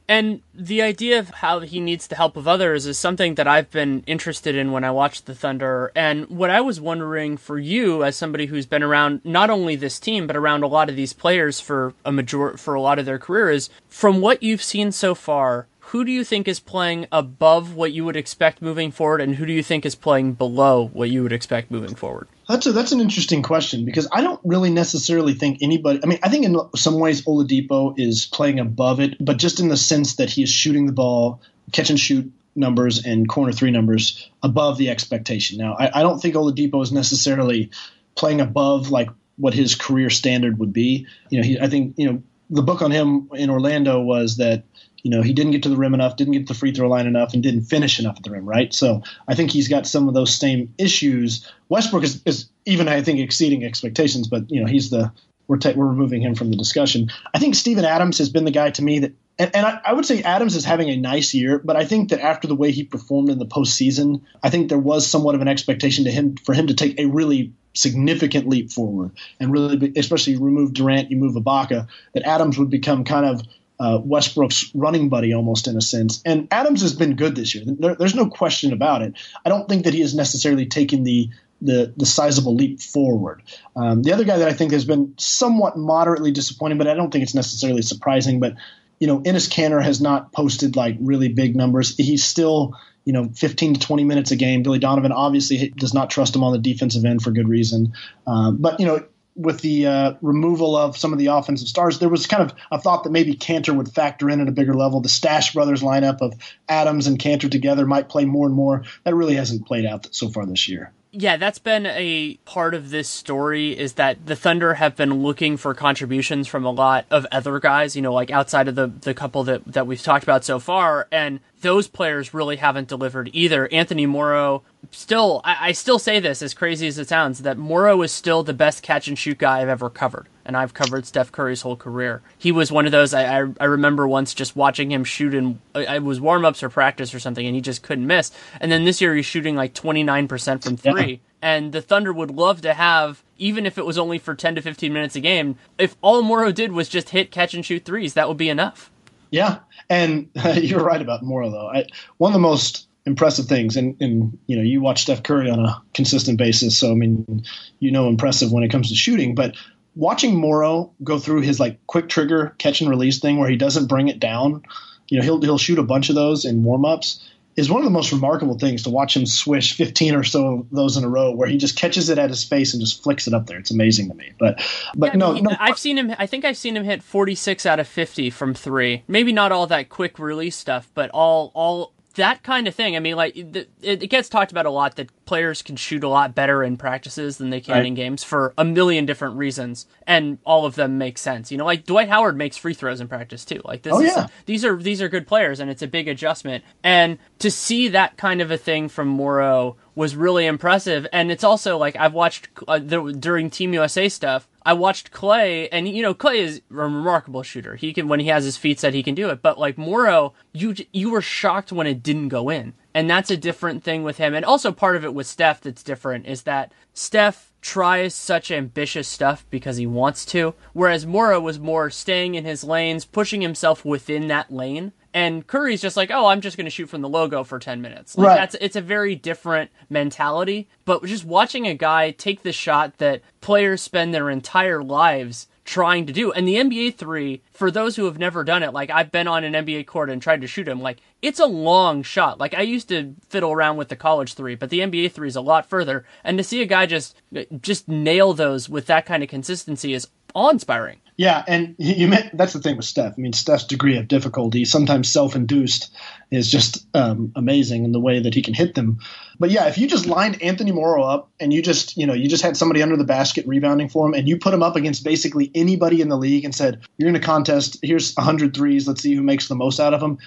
[0.09, 3.71] And the idea of how he needs the help of others is something that I've
[3.71, 5.91] been interested in when I watched the Thunder.
[5.97, 9.99] And what I was wondering for you, as somebody who's been around not only this
[9.99, 13.07] team but around a lot of these players for a major for a lot of
[13.07, 17.07] their career, is from what you've seen so far, who do you think is playing
[17.11, 20.89] above what you would expect moving forward, and who do you think is playing below
[20.93, 22.29] what you would expect moving forward?
[22.49, 26.01] That's a, that's an interesting question because I don't really necessarily think anybody.
[26.03, 29.69] I mean, I think in some ways Oladipo is playing above it, but just in
[29.69, 31.41] the sense that he is shooting the ball,
[31.73, 35.59] catch and shoot numbers and corner three numbers above the expectation.
[35.59, 37.71] Now, I, I don't think Oladipo is necessarily
[38.15, 41.07] playing above like what his career standard would be.
[41.31, 44.65] You know, he, I think you know the book on him in Orlando was that
[45.03, 46.89] you know, he didn't get to the rim enough, didn't get to the free throw
[46.89, 48.73] line enough, and didn't finish enough at the rim, right?
[48.73, 51.51] So I think he's got some of those same issues.
[51.69, 55.13] Westbrook is, is even, I think, exceeding expectations, but, you know, he's the,
[55.49, 57.11] we're, ta- we're removing him from the discussion.
[57.33, 59.93] I think Steven Adams has been the guy to me that, and, and I, I,
[59.93, 62.73] would say Adams is having a nice year, but I think that after the way
[62.73, 66.37] he performed in the postseason, I think there was somewhat of an expectation to him
[66.37, 71.11] for him to take a really significant leap forward and really, be, especially remove Durant,
[71.11, 73.43] you move Ibaka, that Adams would become kind of
[73.79, 76.23] uh, Westbrook's running buddy almost in a sense.
[76.25, 77.65] And Adams has been good this year.
[77.67, 79.15] There, there's no question about it.
[79.45, 81.31] I don't think that he has necessarily taken the
[81.63, 83.43] the, the sizable leap forward.
[83.75, 87.11] Um, the other guy that I think has been somewhat moderately disappointing, but I don't
[87.11, 88.41] think it's necessarily surprising.
[88.41, 88.57] But
[89.01, 91.97] you know, Enes Kanter has not posted like really big numbers.
[91.97, 94.63] He's still you know 15 to 20 minutes a game.
[94.63, 97.95] Billy Donovan obviously does not trust him on the defensive end for good reason.
[98.27, 99.05] Um, but you know,
[99.37, 102.81] with the uh, removal of some of the offensive stars, there was kind of a
[102.81, 105.01] thought that maybe Kanter would factor in at a bigger level.
[105.01, 106.35] The Stache Brothers lineup of
[106.69, 108.85] Adams and Kanter together might play more and more.
[109.05, 112.91] That really hasn't played out so far this year yeah, that's been a part of
[112.91, 117.27] this story is that the Thunder have been looking for contributions from a lot of
[117.33, 120.45] other guys, you know, like outside of the, the couple that, that we've talked about
[120.45, 121.09] so far.
[121.11, 123.69] And those players really haven't delivered either.
[123.73, 128.01] Anthony Morrow, still, I, I still say this as crazy as it sounds, that Morrow
[128.03, 131.33] is still the best catch and shoot guy I've ever covered and I've covered Steph
[131.33, 132.23] Curry's whole career.
[132.39, 133.13] He was one of those.
[133.13, 135.61] I I, I remember once just watching him shoot in.
[135.75, 138.31] I was warm ups or practice or something, and he just couldn't miss.
[138.61, 141.11] And then this year he's shooting like twenty nine percent from three.
[141.11, 141.19] Yeah.
[141.43, 144.63] And the Thunder would love to have, even if it was only for ten to
[144.63, 148.15] fifteen minutes a game, if all Morrow did was just hit catch and shoot threes,
[148.15, 148.91] that would be enough.
[149.31, 149.59] Yeah,
[149.89, 151.69] and uh, you're right about Morrow though.
[151.69, 151.87] I,
[152.19, 153.77] one of the most impressive things.
[153.77, 156.77] And, and, you know, you watch Steph Curry on a consistent basis.
[156.77, 157.45] So, I mean,
[157.79, 159.35] you know, impressive when it comes to shooting.
[159.35, 159.57] But
[159.95, 163.87] watching Morrow go through his like quick trigger catch and release thing where he doesn't
[163.87, 164.63] bring it down,
[165.09, 167.25] you know, he'll he'll shoot a bunch of those in warm ups.
[167.57, 170.71] Is one of the most remarkable things to watch him swish 15 or so of
[170.71, 173.27] those in a row where he just catches it at his face and just flicks
[173.27, 173.59] it up there.
[173.59, 174.33] It's amazing to me.
[174.39, 174.63] But
[174.95, 176.15] but Yeah, no, he- no, I've seen him.
[176.19, 179.05] I think I've seen him hit 46 out of 50 from three.
[179.09, 182.97] Maybe not all that quick release stuff, but all all that kind of thing.
[182.97, 186.09] I mean, like it, it gets talked about a lot that players can shoot a
[186.09, 187.87] lot better in practices than they can Right.
[187.87, 191.51] in games for a million different reasons, and all of them make sense.
[191.51, 193.61] You know, like Dwight Howard makes free throws in practice too.
[193.65, 194.27] Like this Oh, is yeah.
[194.47, 196.65] these are these are good players, and it's a big adjustment.
[196.83, 201.07] And to see that kind of a thing from Morrow was really impressive.
[201.13, 204.47] And it's also like I've watched uh, the, during Team USA stuff.
[204.65, 207.77] I watched Clay, and you know Clay is a remarkable shooter.
[207.77, 209.41] He can when he has his feet set, he can do it.
[209.41, 213.37] But like Morrow, you you were shocked when it didn't go in, and that's a
[213.37, 214.35] different thing with him.
[214.35, 219.07] And also part of it with Steph that's different is that Steph tries such ambitious
[219.09, 223.85] stuff because he wants to, whereas Morrow was more staying in his lanes, pushing himself
[223.85, 224.93] within that lane.
[225.17, 227.81] And Curry's just like, oh, I'm just going to shoot from the logo for 10
[227.81, 228.19] minutes.
[228.19, 228.37] Like Right.
[228.37, 230.69] that's it's a very different mentality.
[230.85, 236.05] But just watching a guy take the shot that players spend their entire lives trying
[236.05, 236.33] to do.
[236.33, 239.43] And the NBA three, for those who have never done it, like I've been on
[239.43, 242.39] an NBA court and tried to shoot him, like it's a long shot.
[242.39, 245.37] Like I used to fiddle around with the college three, but the NBA three is
[245.37, 246.05] a lot further.
[246.25, 247.17] And to see a guy just
[247.63, 250.99] just nail those with that kind of consistency is awe inspiring.
[251.19, 253.15] Yeah, and you meant that's the thing with Steph.
[253.17, 255.91] I mean, Steph's degree of difficulty, sometimes self-induced,
[256.31, 258.99] is just um, amazing in the way that he can hit them.
[259.39, 262.29] But yeah, if you just lined Anthony Morrow up and you just, you know, you
[262.29, 265.05] just had somebody under the basket rebounding for him, and you put him up against
[265.05, 267.79] basically anybody in the league and said, "You're in a contest.
[267.83, 268.87] Here's 100 threes.
[268.87, 270.19] Let's see who makes the most out of them."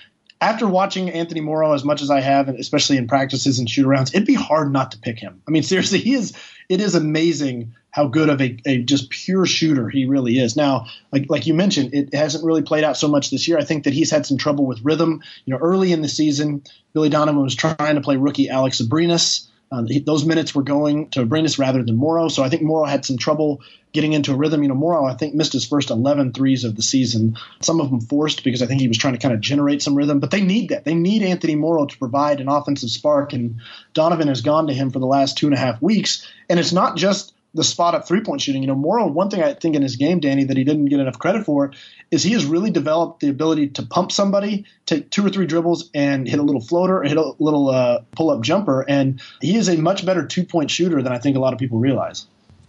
[0.42, 3.86] After watching Anthony Morrow as much as I have, and especially in practices and shoot
[3.86, 5.42] arounds, it'd be hard not to pick him.
[5.48, 6.34] I mean, seriously, he is.
[6.70, 10.56] It is amazing how good of a, a just pure shooter he really is.
[10.56, 13.58] Now, like like you mentioned, it hasn't really played out so much this year.
[13.58, 15.22] I think that he's had some trouble with rhythm.
[15.46, 19.48] You know, early in the season, Billy Donovan was trying to play rookie Alex Abrines.
[19.72, 22.28] Uh, he, those minutes were going to Abrinas rather than Morrow.
[22.28, 24.64] So I think Morrow had some trouble getting into a rhythm.
[24.64, 27.38] You know, Morrow, I think, missed his first 11 threes of the season.
[27.62, 29.96] Some of them forced because I think he was trying to kind of generate some
[29.96, 30.20] rhythm.
[30.20, 30.86] But they need that.
[30.86, 33.32] They need Anthony Morrow to provide an offensive spark.
[33.34, 33.58] And
[33.94, 36.28] Donovan has gone to him for the last two and a half weeks.
[36.50, 38.62] And it's not just the spot up three point shooting.
[38.62, 41.00] You know, Morrow, one thing I think in his game, Danny, that he didn't get
[41.00, 41.72] enough credit for
[42.12, 45.90] is he has really developed the ability to pump somebody, take two or three dribbles,
[45.94, 48.86] and hit a little floater, hit a little uh, pull up jumper.
[48.88, 51.60] And he is a much better two point shooter than I think a lot of
[51.60, 52.26] people realize.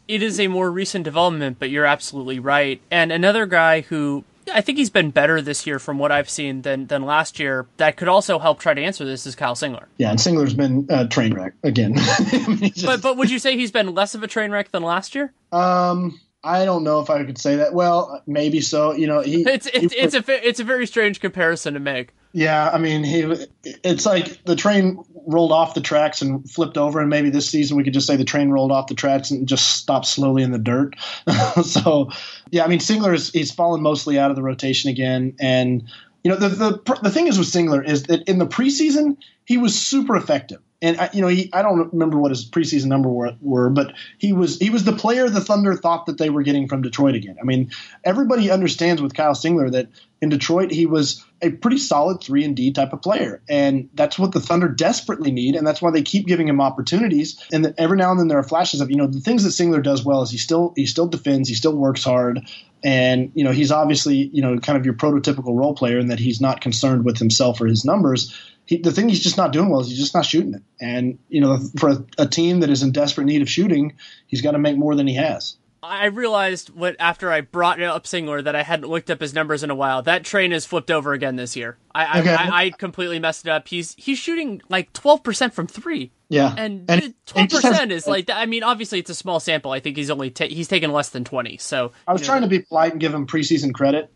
[0.08, 2.80] it is a more recent development, but you're absolutely right.
[2.90, 6.62] And another guy who I think he's been better this year from what I've seen
[6.62, 9.84] than than last year that could also help try to answer this is Kyle Singler.
[9.98, 11.94] Yeah, and Singler's been a train wreck again.
[11.98, 14.70] I mean, just- But but would you say he's been less of a train wreck
[14.72, 15.32] than last year?
[15.52, 17.74] um, I don't know if I could say that.
[17.74, 18.92] Well, maybe so.
[18.92, 22.14] You know, he It's it's, he- it's a it's a very strange comparison to make.
[22.32, 23.46] Yeah, I mean, he.
[23.64, 27.76] It's like the train rolled off the tracks and flipped over, and maybe this season
[27.76, 30.52] we could just say the train rolled off the tracks and just stopped slowly in
[30.52, 30.94] the dirt.
[31.64, 32.08] so,
[32.50, 35.82] yeah, I mean, Singler is he's fallen mostly out of the rotation again, and
[36.22, 39.56] you know the the the thing is with Singler is that in the preseason he
[39.56, 40.60] was super effective.
[40.82, 43.92] And I, you know, he, I don't remember what his preseason number were, were, but
[44.16, 47.14] he was he was the player the Thunder thought that they were getting from Detroit
[47.14, 47.36] again.
[47.40, 47.70] I mean,
[48.02, 49.88] everybody understands with Kyle Singler that
[50.22, 54.18] in Detroit he was a pretty solid three and D type of player, and that's
[54.18, 57.42] what the Thunder desperately need, and that's why they keep giving him opportunities.
[57.52, 59.82] And every now and then there are flashes of you know the things that Singler
[59.82, 62.40] does well is he still he still defends, he still works hard,
[62.82, 66.18] and you know he's obviously you know kind of your prototypical role player in that
[66.18, 68.34] he's not concerned with himself or his numbers.
[68.70, 70.62] He, the thing he's just not doing well is he's just not shooting it.
[70.80, 73.94] And you know, for a, a team that is in desperate need of shooting,
[74.28, 75.56] he's got to make more than he has.
[75.82, 79.64] I realized what after I brought up Singler that I hadn't looked up his numbers
[79.64, 80.02] in a while.
[80.02, 81.78] That train has flipped over again this year.
[81.92, 82.32] I Okay.
[82.32, 83.66] I, I, I completely messed it up.
[83.66, 86.12] He's he's shooting like twelve percent from three.
[86.32, 89.40] Yeah, And he twelve just has- percent is like I mean obviously it's a small
[89.40, 89.72] sample.
[89.72, 91.56] I think he's only ta- he's taken less than twenty.
[91.56, 94.12] So I was trying to be polite and give him preseason credit.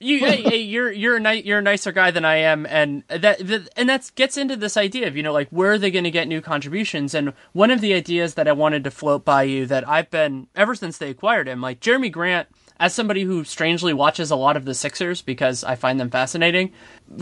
[0.00, 3.04] you hey, hey, you're you're a ni- you're a nicer guy than I am, and
[3.08, 5.90] that, that and that gets into this idea of you know like where are they
[5.90, 7.12] going to get new contributions?
[7.12, 10.46] And one of the ideas that I wanted to float by you that I've been
[10.56, 12.48] ever since they acquired him, like Jeremy Grant,
[12.80, 16.72] as somebody who strangely watches a lot of the Sixers because I find them fascinating.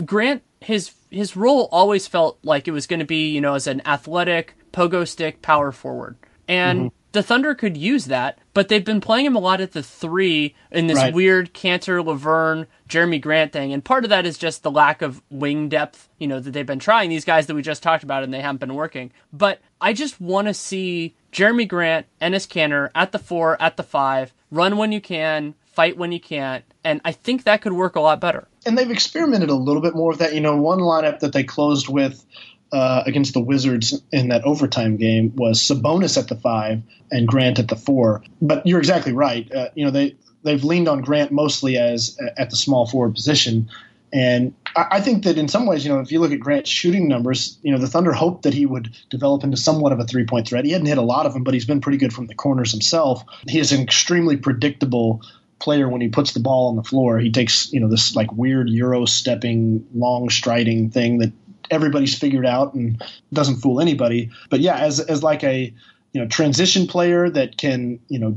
[0.05, 3.67] Grant his his role always felt like it was going to be you know as
[3.67, 6.15] an athletic pogo stick power forward,
[6.47, 6.95] and mm-hmm.
[7.11, 10.55] the Thunder could use that, but they've been playing him a lot at the three
[10.71, 11.13] in this Right.
[11.13, 15.21] weird Kanter, Lauvergne, Jeremy Grant thing, and part of that is just the lack of
[15.29, 16.07] wing depth.
[16.19, 18.41] You know that they've been trying these guys that we just talked about, and they
[18.41, 19.11] haven't been working.
[19.33, 23.83] But I just want to see Jeremy Grant, Enes Kanter at the four, at the
[23.83, 27.95] five, run when you can, fight when you can't, and I think that could work
[27.95, 28.47] a lot better.
[28.65, 30.33] And they've experimented a little bit more with that.
[30.33, 32.23] You know, one lineup that they closed with
[32.71, 36.81] uh, against the Wizards in that overtime game was Sabonis at the five
[37.11, 38.23] and Grant at the four.
[38.41, 39.51] But you're exactly right.
[39.53, 43.69] Uh, you know, they they've leaned on Grant mostly as at the small forward position.
[44.13, 47.07] And I think that in some ways, you know, if you look at Grant's shooting
[47.07, 50.25] numbers, you know, the Thunder hoped that he would develop into somewhat of a three
[50.25, 50.65] point threat.
[50.65, 52.71] He hadn't hit a lot of them, but he's been pretty good from the corners
[52.71, 53.23] himself.
[53.47, 55.21] He is an extremely predictable
[55.61, 57.19] player when he puts the ball on the floor.
[57.19, 61.31] He takes, you know, this like weird Euro stepping, long striding thing that
[61.69, 63.01] everybody's figured out and
[63.33, 64.29] doesn't fool anybody.
[64.49, 65.73] But yeah, as as like a
[66.13, 68.35] you know transition player that can you know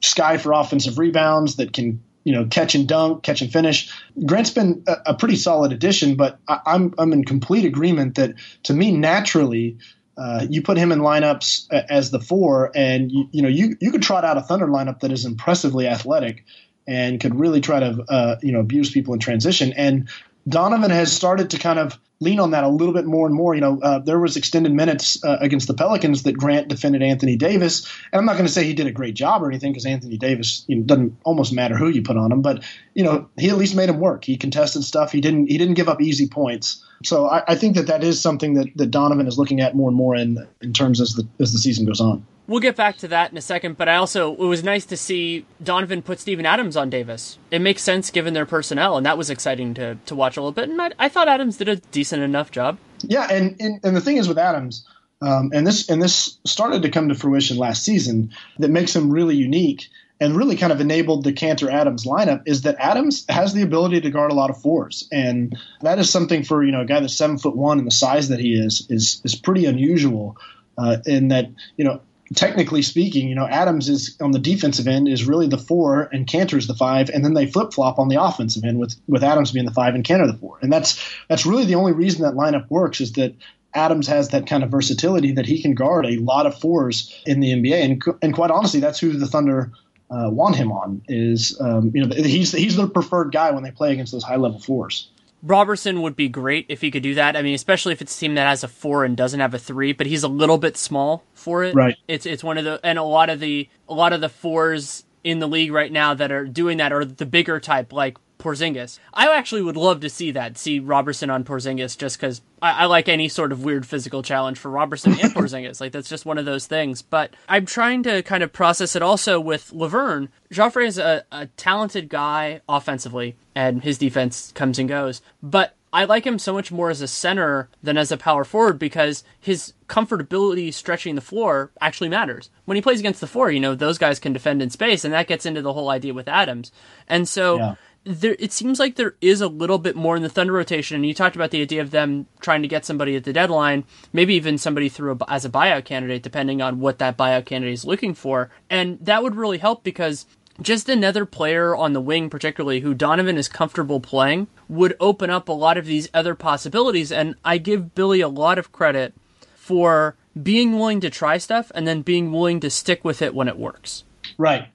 [0.00, 3.92] sky for offensive rebounds that can you know catch and dunk, catch and finish.
[4.24, 8.34] Grant's been a, a pretty solid addition, but I, I'm I'm in complete agreement that
[8.64, 9.78] to me naturally.
[10.18, 13.90] Uh, you put him in lineups as the four, and you, you know you you
[13.90, 16.42] could trot out a Thunder lineup that is impressively athletic
[16.86, 19.72] and could really try to uh, you know abuse people in transition.
[19.74, 20.08] And
[20.48, 23.54] Donovan has started to kind of lean on that a little bit more and more.
[23.54, 27.36] You know, uh, there was extended minutes uh, against the Pelicans that Grant defended Anthony
[27.36, 29.86] Davis, and I'm not going to say he did a great job or anything because
[29.86, 33.28] Anthony Davis you know, doesn't almost matter who you put on him, but you know
[33.36, 34.24] he at least made him work.
[34.24, 35.12] He contested stuff.
[35.12, 36.82] He didn't he didn't give up easy points.
[37.04, 39.88] So I, I think that that is something that, that Donovan is looking at more
[39.88, 42.24] and more in in terms as the as the season goes on.
[42.48, 44.96] We'll get back to that in a second, but I also it was nice to
[44.96, 47.38] see Donovan put Steven Adams on Davis.
[47.50, 50.52] It makes sense given their personnel, and that was exciting to to watch a little
[50.52, 50.68] bit.
[50.68, 52.78] And I, I thought Adams did a decent enough job.
[53.02, 54.86] Yeah, and and, and the thing is with Adams,
[55.20, 59.10] um, and this and this started to come to fruition last season that makes him
[59.10, 59.88] really unique
[60.20, 64.00] and really kind of enabled the Kanter Adams lineup is that Adams has the ability
[64.00, 67.00] to guard a lot of fours, and that is something for you know a guy
[67.00, 70.36] that's seven foot one and the size that he is is is pretty unusual.
[70.78, 71.46] Uh, in that
[71.78, 72.02] you know
[72.34, 76.26] technically speaking, you know, Adams is on the defensive end is really the four and
[76.26, 79.52] Kanter's the five, and then they flip flop on the offensive end with with Adams
[79.52, 82.34] being the five and Kanter the four, and that's that's really the only reason that
[82.34, 83.34] lineup works is that
[83.74, 87.40] Adams has that kind of versatility that he can guard a lot of fours in
[87.40, 89.72] the NBA, and and quite honestly, that's who the Thunder.
[90.08, 93.72] Uh, want him on is um, you know he's he's the preferred guy when they
[93.72, 95.10] play against those high level fours.
[95.46, 97.36] Roberson would be great if he could do that.
[97.36, 99.58] I mean, especially if it's a team that has a four and doesn't have a
[99.58, 101.74] three, but he's a little bit small for it.
[101.74, 101.96] Right.
[102.08, 105.04] It's it's one of the and a lot of the a lot of the fours
[105.22, 108.98] in the league right now that are doing that are the bigger type, like Porzingis.
[109.14, 112.84] I actually would love to see that, see Roberson on Porzingis, just because I, I,
[112.86, 115.80] like any sort of weird physical challenge for Roberson and Porzingis.
[115.80, 117.02] Like that's just one of those things.
[117.02, 120.28] But I'm trying to kind of process it also with Lauvergne.
[120.52, 125.22] Joffrey is a, a talented guy offensively, and his defense comes and goes.
[125.42, 128.78] But I like him so much more as a center than as a power forward
[128.78, 132.50] because his comfortability stretching the floor actually matters.
[132.66, 135.14] When he plays against the four, you know, those guys can defend in space, and
[135.14, 136.70] that gets into the whole idea with Adams.
[137.08, 137.74] And so yeah
[138.06, 140.94] there it seems like there is a little bit more in the Thunder rotation.
[140.94, 143.84] And you talked about the idea of them trying to get somebody at the deadline,
[144.12, 147.74] maybe even somebody through a, as a buyout candidate, depending on what that buyout candidate
[147.74, 148.50] is looking for.
[148.70, 150.24] And that would really help because
[150.62, 155.48] just another player on the wing, particularly who Donovan is comfortable playing, would open up
[155.48, 157.10] a lot of these other possibilities.
[157.10, 159.14] And I give Billy a lot of credit
[159.56, 163.48] for being willing to try stuff and then being willing to stick with it when
[163.48, 164.04] it works.
[164.38, 164.68] Right.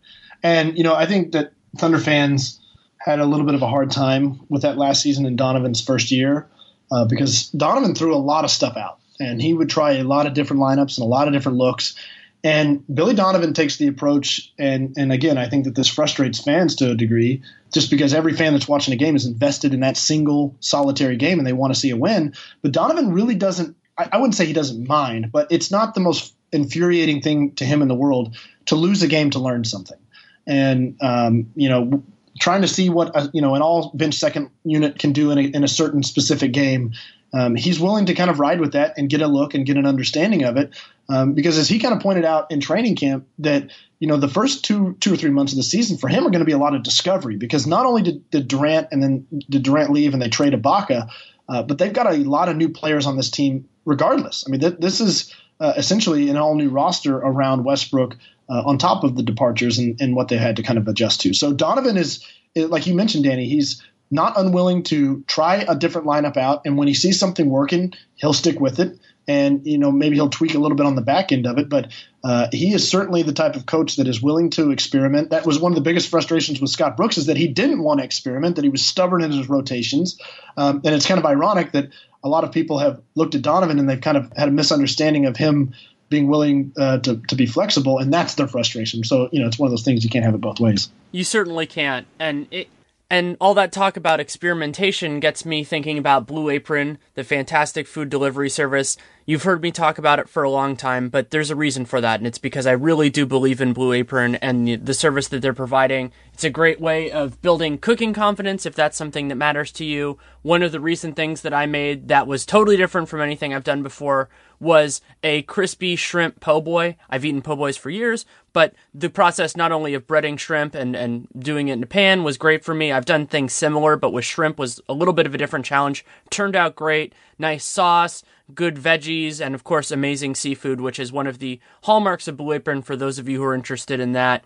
[0.44, 2.61] And, you know, I think that Thunder fans
[3.04, 6.12] had a little bit of a hard time with that last season in Donovan's first
[6.12, 6.48] year
[6.92, 10.28] uh, because Donovan threw a lot of stuff out and he would try a lot
[10.28, 11.96] of different lineups and a lot of different looks.
[12.44, 16.76] And Billy Donovan takes the approach, and and again, I think that this frustrates fans
[16.78, 19.96] to a degree, just because every fan that's watching a game is invested in that
[19.96, 22.34] single solitary game and they want to see a win.
[22.64, 23.78] But Donovan really doesn't.
[23.96, 27.66] I, I wouldn't say he doesn't mind, but it's not the most infuriating thing to
[27.66, 28.36] him in the world
[28.66, 30.00] to lose a game to learn something.
[30.48, 32.04] And um, you know,
[32.40, 35.38] trying to see what a, you know an all bench second unit can do in
[35.38, 36.94] a, in a certain specific game.
[37.34, 39.78] Um, he's willing to kind of ride with that and get a look and get
[39.78, 40.72] an understanding of it.
[41.08, 44.28] Um, because as he kind of pointed out in training camp, that you know the
[44.28, 46.52] first two two or three months of the season for him are going to be
[46.52, 50.14] a lot of discovery because not only did, did Durant and then did Durant leave
[50.14, 51.10] and they trade Ibaka,
[51.50, 54.44] uh, but they've got a lot of new players on this team regardless.
[54.48, 58.18] I mean, th- this is uh, essentially an all new roster around Westbrook
[58.52, 61.22] uh, on top of the departures and, and, what they had to kind of adjust
[61.22, 61.34] to.
[61.34, 66.36] So Donovan is, like you mentioned, Danny, he's not unwilling to try a different lineup
[66.36, 69.00] out, and when he sees something working, he'll stick with it.
[69.28, 71.70] And you know maybe he'll tweak a little bit on the back end of it,
[71.70, 71.92] but
[72.24, 75.30] uh, he is certainly the type of coach that is willing to experiment.
[75.30, 78.00] That was one of the biggest frustrations with Scott Brooks is that he didn't want
[78.00, 80.20] to experiment, that he was stubborn in his rotations,
[80.58, 81.90] um, and it's kind of ironic that
[82.24, 85.28] a lot of people have looked at Donovan and they've kind of had a misunderstanding
[85.28, 85.74] of him
[86.12, 89.04] being willing uh, to, to be flexible, and that's their frustration.
[89.04, 90.90] So, you know, it's one of those things you can't have it both ways.
[91.12, 92.06] You certainly can't.
[92.20, 92.68] And it
[93.12, 98.10] and all that talk about experimentation gets me thinking about Blue Apron, the fantastic food
[98.10, 98.96] delivery service.
[99.26, 102.00] You've heard me talk about it for a long time, but there's a reason for
[102.00, 105.42] that, and it's because I really do believe in Blue Apron and the service that
[105.42, 106.14] they're providing.
[106.34, 110.18] It's a great way of building cooking confidence if that's something that matters to you.
[110.42, 113.66] One of the recent things that I made that was totally different from anything I've
[113.66, 114.30] done before
[114.62, 116.96] was a crispy shrimp po' boy.
[117.10, 120.96] I've eaten po' boys for years, but the process not only of breading shrimp and,
[120.96, 122.92] and doing it in a pan was great for me.
[122.92, 126.06] I've done things similar, but with shrimp was a little bit of a different challenge.
[126.30, 127.14] Turned out great.
[127.40, 128.24] Nice sauce,
[128.54, 132.54] good veggies, and of course, amazing seafood, which is one of the hallmarks of Blue
[132.54, 134.44] Apron for those of you who are interested in that.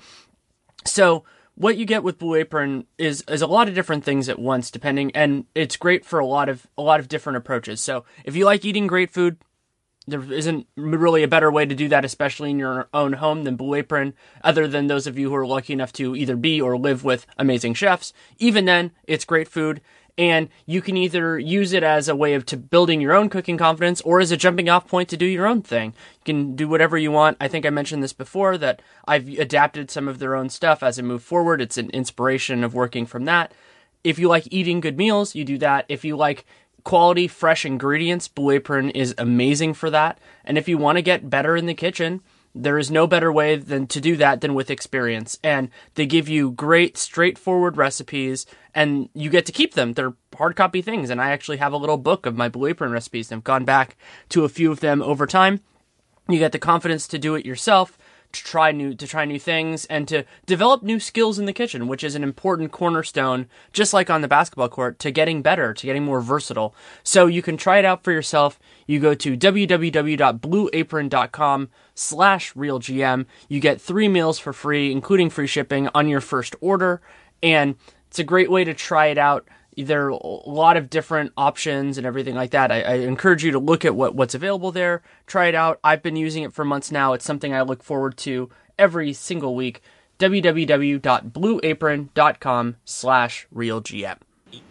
[0.85, 1.23] So,
[1.55, 4.69] what you get with Blue Apron is is a lot of different things at once,
[4.69, 7.81] depending, and it's great for a lot of a lot of different approaches.
[7.81, 9.37] So, if you like eating great food,
[10.07, 13.55] there isn't really a better way to do that, especially in your own home, than
[13.55, 16.77] Blue Apron, other than those of you who are lucky enough to either be or
[16.77, 18.13] live with amazing chefs.
[18.37, 19.81] Even then, it's great food,
[20.17, 23.57] and you can either use it as a way of to building your own cooking
[23.57, 25.93] confidence or as a jumping off point to do your own thing.
[26.19, 27.37] You can do whatever you want.
[27.41, 30.97] I think I mentioned this before that I've adapted some of their own stuff as
[30.97, 31.61] I move forward.
[31.61, 33.53] It's an inspiration of working from that.
[34.03, 35.85] If you like eating good meals, you do that.
[35.89, 36.45] If you like
[36.85, 40.17] quality, fresh ingredients, Blue Apron is amazing for that.
[40.45, 42.21] And if you want to get better in the kitchen,
[42.53, 45.37] there is no better way than to do that than with experience.
[45.43, 49.93] And they give you great, straightforward recipes, and you get to keep them.
[49.93, 52.91] They're hard copy things, and I actually have a little book of my Blue Apron
[52.91, 53.29] recipes.
[53.29, 53.97] and I've gone back
[54.29, 55.59] to a few of them over time.
[56.29, 57.97] You get the confidence to do it yourself
[58.37, 61.87] to try new to try new things and to develop new skills in the kitchen,
[61.87, 65.85] which is an important cornerstone, just like on the basketball court, to getting better, to
[65.85, 66.75] getting more versatile.
[67.03, 68.59] So you can try it out for yourself.
[68.87, 73.25] You go to www.blueapron.com slash realgm.
[73.47, 77.01] You get three meals for free, including free shipping on your first order.
[77.41, 77.75] And
[78.07, 79.45] it's a great way to try it out
[79.77, 82.71] there are a lot of different options and everything like that.
[82.71, 85.79] I, I, encourage you to look at what, what's available there, try it out.
[85.83, 87.11] I've been using it for months now.
[87.13, 89.81] It's something I look forward to every single week.
[90.19, 94.17] www.blueapron.com slash realgm.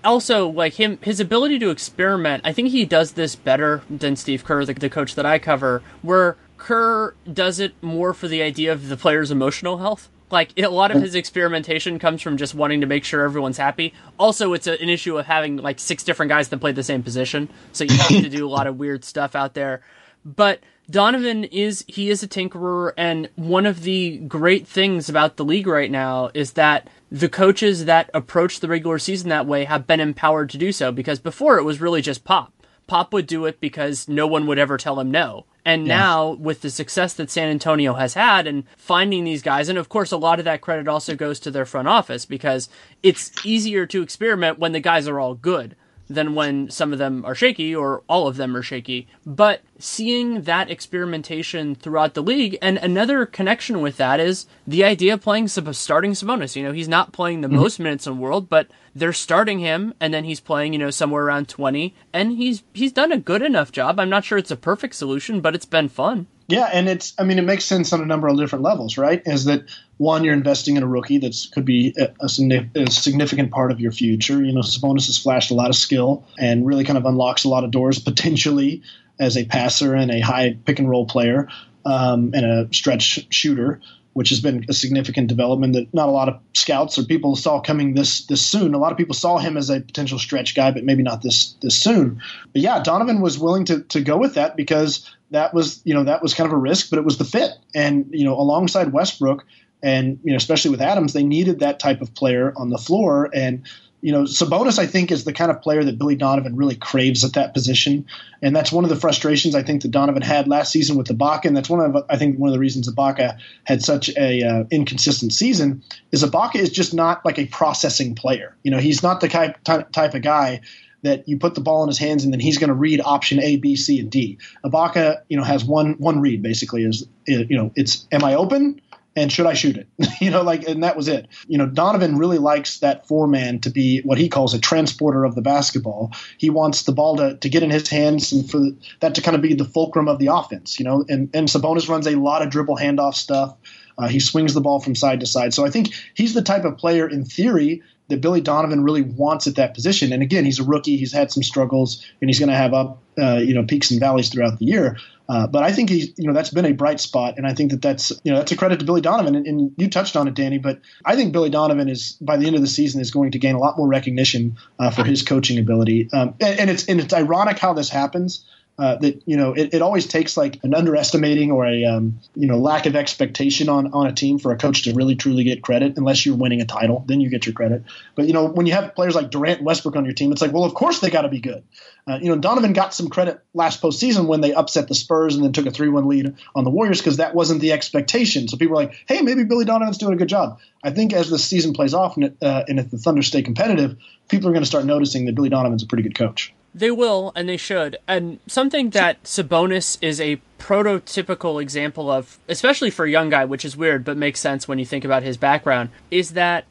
[0.02, 4.44] Also, like him, his ability to experiment, I think he does this better than Steve
[4.44, 8.72] Kerr, the, the coach that I cover, where Kerr does it more for the idea
[8.72, 12.82] of the player's emotional health like a lot of his experimentation comes from just wanting
[12.82, 13.94] to make sure everyone's happy.
[14.18, 17.02] Also, it's a, an issue of having like six different guys that play the same
[17.02, 19.80] position, so you have to do a lot of weird stuff out there.
[20.24, 20.60] But
[20.90, 25.66] Donovan is he is a tinkerer, and one of the great things about the league
[25.66, 30.00] right now is that the coaches that approach the regular season that way have been
[30.00, 30.92] empowered to do so.
[30.92, 32.52] Because before it was really just Pop.
[32.86, 35.46] Pop would do it because no one would ever tell him no.
[35.64, 35.96] And yeah.
[35.96, 39.88] now, with the success that San Antonio has had and finding these guys, and of
[39.88, 42.68] course, a lot of that credit also goes to their front office because
[43.02, 45.74] it's easier to experiment when the guys are all good
[46.08, 49.08] than when some of them are shaky or all of them are shaky.
[49.24, 55.14] But seeing that experimentation throughout the league, and another connection with that is the idea
[55.14, 56.56] of playing starting Sabonis.
[56.56, 57.56] You know, he's not playing the mm-hmm.
[57.56, 60.90] most minutes in the world, but they're starting him, and then he's playing, you know,
[60.90, 63.98] somewhere around twenty, and he's he's done a good enough job.
[63.98, 66.26] I'm not sure it's a perfect solution, but it's been fun.
[66.46, 69.22] Yeah, and it's I mean it makes sense on a number of different levels, right?
[69.24, 69.64] Is that
[69.96, 73.92] one you're investing in a rookie that could be a, a, significant part of your
[73.92, 74.44] future.
[74.44, 77.48] You know, Sabonis has flashed a lot of skill and really kind of unlocks a
[77.48, 78.82] lot of doors potentially
[79.18, 81.48] as a passer and a high pick and roll player
[81.86, 83.80] um, and a stretch shooter
[84.14, 87.60] which has been a significant development that not a lot of scouts or people saw
[87.60, 88.74] coming this this soon.
[88.74, 91.54] A lot of people saw him as a potential stretch guy, but maybe not this
[91.60, 92.22] this soon.
[92.52, 96.04] But yeah, Donovan was willing to to go with that because that was you know
[96.04, 97.52] that was kind of a risk, but it was the fit.
[97.74, 99.44] And you know, alongside Westbrook,
[99.82, 103.30] and you know, especially with Adams, they needed that type of player on the floor.
[103.34, 103.66] And
[104.04, 107.24] you know, Sabonis, I think, is the kind of player that Billy Donovan really craves
[107.24, 108.04] at that position,
[108.42, 111.46] and that's one of the frustrations I think that Donovan had last season with Ibaka,
[111.46, 114.64] and that's one of I think one of the reasons Ibaka had such a uh,
[114.70, 115.82] inconsistent season
[116.12, 118.54] is Ibaka is just not like a processing player.
[118.62, 120.60] You know, he's not the type type of guy
[121.00, 123.40] that you put the ball in his hands and then he's going to read option
[123.40, 124.38] A, B, C, and D.
[124.64, 128.82] Ibaka, you know, has one one read basically is you know it's am I open
[129.16, 129.88] and should I shoot it?
[130.20, 131.28] you know, like, and that was it.
[131.46, 135.24] You know, Donovan really likes that four man to be what he calls a transporter
[135.24, 136.12] of the basketball.
[136.38, 138.60] He wants the ball to, to get in his hands and for
[139.00, 141.88] that to kind of be the fulcrum of the offense, you know, and, and Sabonis
[141.88, 143.56] runs a lot of dribble handoff stuff.
[143.96, 145.54] Uh, he swings the ball from side to side.
[145.54, 149.46] So I think he's the type of player in theory that Billy Donovan really wants
[149.46, 150.12] at that position.
[150.12, 150.96] And again, he's a rookie.
[150.96, 154.00] He's had some struggles, and he's going to have up, uh, you know, peaks and
[154.00, 154.98] valleys throughout the year.
[155.26, 157.70] Uh, but I think he's, you know, that's been a bright spot, and I think
[157.70, 159.34] that that's, you know, that's a credit to Billy Donovan.
[159.34, 162.46] And, and, you touched on it, Danny, but I think Billy Donovan is by the
[162.46, 165.22] end of the season is going to gain a lot more recognition uh, for his
[165.22, 166.10] coaching ability.
[166.12, 168.44] Um, and, and, it's and it's ironic how this happens
[168.76, 172.48] uh, that you know it, it always takes like an underestimating or a um, you
[172.48, 175.62] know lack of expectation on on a team for a coach to really truly get
[175.62, 175.96] credit.
[175.96, 177.84] Unless you're winning a title then you get your credit.
[178.16, 180.42] But you know when you have players like Durant and Westbrook on your team it's
[180.42, 181.62] like well of course they got to be good.
[182.06, 185.44] Uh, you know Donovan got some credit last postseason when they upset the Spurs and
[185.44, 188.48] then took a three one lead on the Warriors because that wasn't the expectation.
[188.48, 190.58] So people were like hey maybe Billy Donovan's doing a good job.
[190.82, 193.96] I think as the season plays off and, uh, and if the Thunder stay competitive
[194.28, 196.52] people are going to start noticing that Billy Donovan's a pretty good coach.
[196.74, 197.96] They will, and they should.
[198.08, 203.64] And something that Sabonis is a prototypical example of, especially for a young guy, which
[203.64, 206.64] is weird but makes sense when you think about his background, is that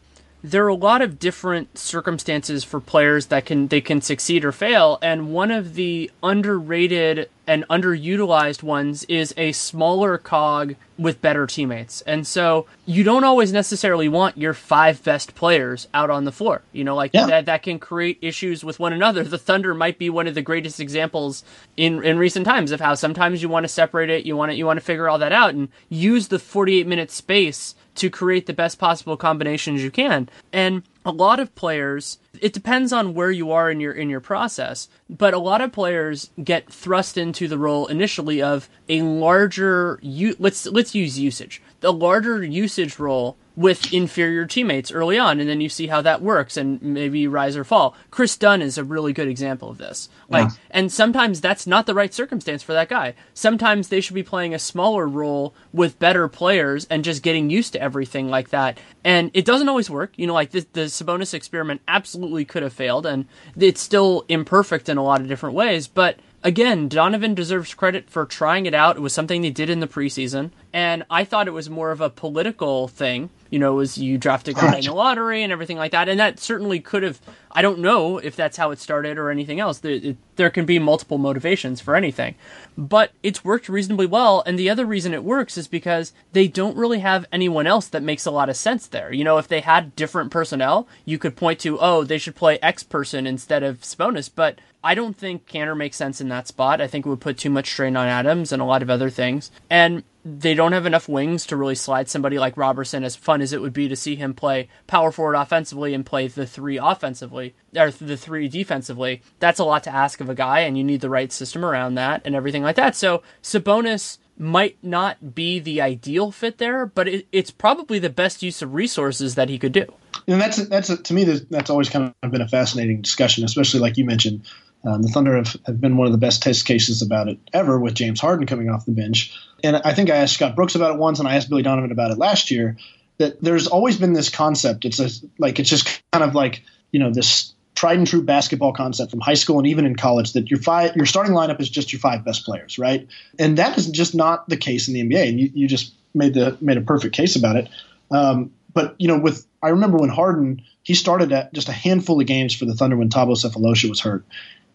[0.43, 4.51] there are a lot of different circumstances for players that can they can succeed or
[4.51, 11.45] fail and one of the underrated and underutilized ones is a smaller cog with better
[11.45, 12.01] teammates.
[12.01, 16.61] And so you don't always necessarily want your five best players out on the floor.
[16.71, 17.25] You know, like yeah.
[17.27, 19.23] that that can create issues with one another.
[19.23, 21.43] The Thunder might be one of the greatest examples
[21.75, 24.55] in in recent times of how sometimes you want to separate it, you want to
[24.55, 28.45] you want to figure all that out and use the 48 minute space to create
[28.45, 30.29] the best possible combinations you can.
[30.51, 34.19] And a lot of players it depends on where you are in your in your
[34.19, 39.99] process but a lot of players get thrust into the role initially of a larger
[40.39, 45.61] let's let's use usage the larger usage role with inferior teammates early on, and then
[45.61, 47.95] you see how that works, and maybe rise or fall.
[48.09, 50.09] Kris Dunn is a really good example of this.
[50.29, 50.57] Like, yeah.
[50.71, 53.13] and sometimes that's not the right circumstance for that guy.
[53.33, 57.73] Sometimes they should be playing a smaller role with better players and just getting used
[57.73, 58.79] to everything like that.
[59.03, 60.13] And it doesn't always work.
[60.15, 63.25] You know, like the, the Sabonis experiment absolutely could have failed, and
[63.55, 68.25] it's still imperfect in a lot of different ways, but again, Donovan deserves credit for
[68.25, 68.97] trying it out.
[68.97, 72.01] It was something they did in the preseason, and I thought it was more of
[72.01, 73.29] a political thing.
[73.53, 76.19] You know, was you draft a guy in the lottery and everything like that, and
[76.19, 77.21] that certainly could have.
[77.51, 79.77] I don't know if that's how it started or anything else.
[79.77, 82.33] There, it, there can be multiple motivations for anything,
[82.75, 84.41] but it's worked reasonably well.
[84.47, 88.01] And the other reason it works is because they don't really have anyone else that
[88.01, 89.13] makes a lot of sense there.
[89.13, 92.57] You know, if they had different personnel, you could point to, oh, they should play
[92.59, 96.81] X person instead of Sabonis, but I don't think Kanter makes sense in that spot.
[96.81, 99.09] I think it would put too much strain on Adams and a lot of other
[99.09, 99.49] things.
[99.69, 103.53] And they don't have enough wings to really slide somebody like Roberson, as fun as
[103.53, 107.55] it would be to see him play power forward offensively and play the three offensively,
[107.75, 109.21] or the three defensively.
[109.39, 111.95] That's a lot to ask of a guy, and you need the right system around
[111.95, 112.95] that and everything like that.
[112.95, 118.41] So Sabonis might not be the ideal fit there, but it, it's probably the best
[118.41, 119.85] use of resources that he could do.
[120.27, 123.97] And that's that's to me that's always kind of been a fascinating discussion, especially like
[123.97, 124.45] you mentioned
[124.85, 127.79] um, the Thunder have, have been one of the best test cases about it ever
[127.79, 129.33] with James Harden coming off the bench.
[129.63, 131.91] And I think I asked Scott Brooks about it once, and I asked Billy Donovan
[131.91, 132.77] about it last year.
[133.19, 134.85] That there's always been this concept.
[134.85, 138.73] It's a, like it's just kind of like you know this tried and true basketball
[138.73, 141.69] concept from high school and even in college that your five your starting lineup is
[141.69, 143.07] just your five best players, right?
[143.39, 145.29] And that is just not the case in the NBA.
[145.29, 147.69] And you, you just made the made a perfect case about it.
[148.11, 152.19] Um, but you know, with I remember when Harden he started at just a handful
[152.19, 154.25] of games for the Thunder when Thabo Sefolosha was hurt,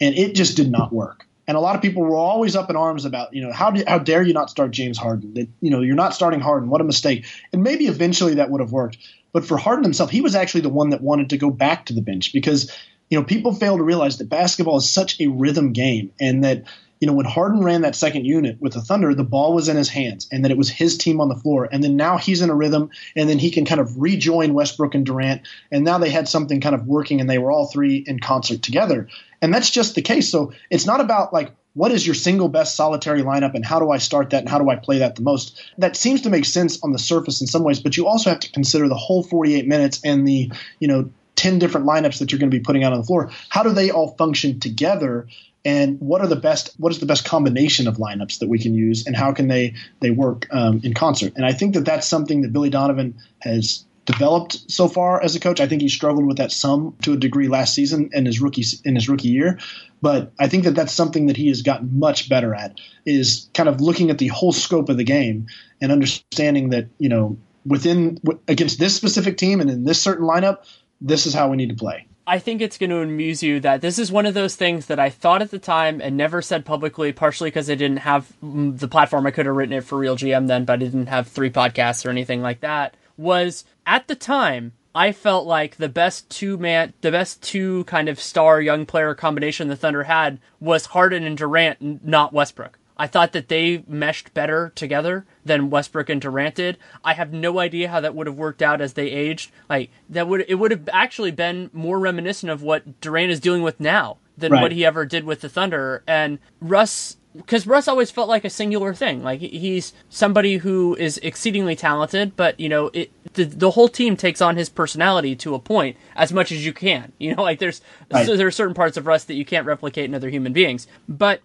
[0.00, 1.26] and it just did not work.
[1.46, 3.82] And a lot of people were always up in arms about, you know, how do,
[3.86, 5.32] how dare you not start James Harden?
[5.34, 6.68] That you know, you're not starting Harden.
[6.68, 7.24] What a mistake.
[7.52, 8.98] And maybe eventually that would have worked.
[9.32, 11.94] But for Harden himself, he was actually the one that wanted to go back to
[11.94, 12.70] the bench because,
[13.08, 16.64] you know, people fail to realize that basketball is such a rhythm game and that
[17.00, 19.76] you know, when Harden ran that second unit with the Thunder, the ball was in
[19.76, 21.68] his hands and that it was his team on the floor.
[21.70, 24.94] And then now he's in a rhythm and then he can kind of rejoin Westbrook
[24.94, 25.42] and Durant.
[25.70, 28.62] And now they had something kind of working and they were all three in concert
[28.62, 29.08] together.
[29.40, 30.28] And that's just the case.
[30.28, 33.90] So it's not about like, what is your single best solitary lineup and how do
[33.90, 35.62] I start that and how do I play that the most?
[35.78, 38.40] That seems to make sense on the surface in some ways, but you also have
[38.40, 42.40] to consider the whole 48 minutes and the, you know, 10 different lineups that you're
[42.40, 43.30] going to be putting out on the floor.
[43.48, 45.28] How do they all function together?
[45.64, 46.74] And what are the best?
[46.78, 49.74] What is the best combination of lineups that we can use, and how can they
[50.00, 51.34] they work um, in concert?
[51.36, 55.40] And I think that that's something that Billy Donovan has developed so far as a
[55.40, 55.60] coach.
[55.60, 58.64] I think he struggled with that some to a degree last season in his rookie
[58.84, 59.58] in his rookie year,
[60.00, 63.68] but I think that that's something that he has gotten much better at is kind
[63.68, 65.46] of looking at the whole scope of the game
[65.80, 67.36] and understanding that you know
[67.66, 70.64] within against this specific team and in this certain lineup,
[71.00, 72.06] this is how we need to play.
[72.26, 74.98] I think it's going to amuse you that this is one of those things that
[74.98, 78.88] I thought at the time and never said publicly, partially because I didn't have the
[78.88, 79.26] platform.
[79.26, 82.10] I could have written it for RealGM then, but I didn't have three podcasts or
[82.10, 82.96] anything like that.
[83.16, 88.08] Was at the time, I felt like the best two man, the best two kind
[88.08, 92.78] of star young player combination the Thunder had was Harden and Durant, not Westbrook.
[92.98, 96.78] I thought that they meshed better together than Westbrook and Durant did.
[97.04, 99.52] I have no idea how that would have worked out as they aged.
[99.70, 103.62] Like that would it would have actually been more reminiscent of what Durant is dealing
[103.62, 104.62] with now than right.
[104.62, 106.02] what he ever did with the Thunder.
[106.06, 109.22] And Russ because Russ always felt like a singular thing.
[109.22, 114.16] Like he's somebody who is exceedingly talented, but you know, it, the the whole team
[114.16, 117.12] takes on his personality to a point as much as you can.
[117.18, 117.80] You know, like there's
[118.12, 118.24] right.
[118.24, 120.86] so there are certain parts of Russ that you can't replicate in other human beings,
[121.08, 121.40] but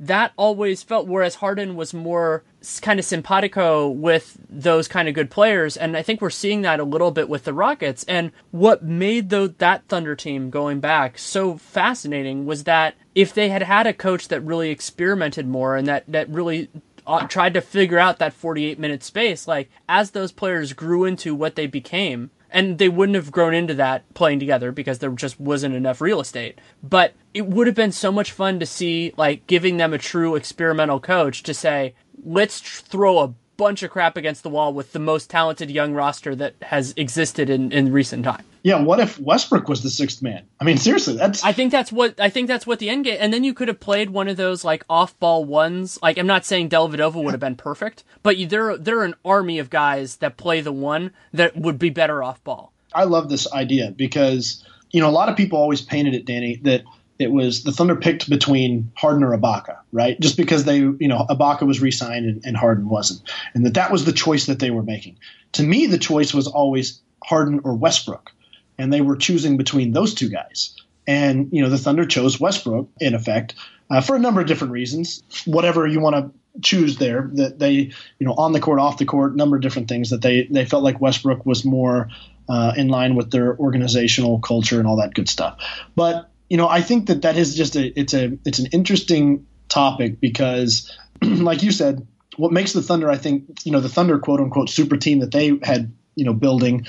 [0.00, 2.44] that always felt whereas Harden was more
[2.80, 6.80] kind of simpatico with those kind of good players and I think we're seeing that
[6.80, 11.56] a little bit with the Rockets and what made that Thunder team going back so
[11.56, 16.04] fascinating was that if they had had a coach that really experimented more and that
[16.08, 16.68] that really
[17.08, 21.34] Uh, tried to figure out that 48 minute space like as those players grew into
[21.34, 25.38] what they became and they wouldn't have grown into that playing together because there just
[25.38, 26.58] wasn't enough real estate.
[26.82, 30.34] But it would have been so much fun to see, like, giving them a true
[30.34, 31.94] experimental coach to say,
[32.24, 36.34] let's throw a bunch of crap against the wall with the most talented young roster
[36.34, 38.44] that has existed in, in recent time.
[38.62, 40.44] Yeah, what if Westbrook was the sixth man?
[40.60, 41.44] I mean, seriously, that's.
[41.44, 43.18] I think that's what I think that's what the end game.
[43.20, 45.98] And then you could have played one of those like off-ball ones.
[46.02, 49.14] Like I'm not saying Dellavedova would have been perfect, but you, there there are an
[49.24, 52.72] army of guys that play the one that would be better off ball.
[52.94, 56.56] I love this idea because you know a lot of people always painted it, Danny,
[56.62, 56.82] that
[57.18, 60.18] it was the Thunder picked between Harden or Ibaka, right?
[60.20, 63.22] Just because they, you know, Ibaka was re-signed and, and Harden wasn't,
[63.54, 65.18] and that that was the choice that they were making.
[65.52, 68.30] To me, the choice was always Harden or Westbrook,
[68.78, 70.76] and they were choosing between those two guys.
[71.06, 73.54] And you know, the Thunder chose Westbrook in effect
[73.90, 75.22] uh, for a number of different reasons.
[75.44, 77.72] Whatever you want to choose there, that they,
[78.18, 80.64] you know, on the court, off the court, number of different things that they they
[80.64, 82.08] felt like Westbrook was more
[82.48, 85.58] uh, in line with their organizational culture and all that good stuff.
[85.96, 89.46] But you know, I think that that is just a it's a it's an interesting
[89.68, 90.90] topic because,
[91.22, 94.70] like you said, what makes the Thunder, I think, you know, the Thunder quote unquote
[94.70, 96.86] super team that they had, you know, building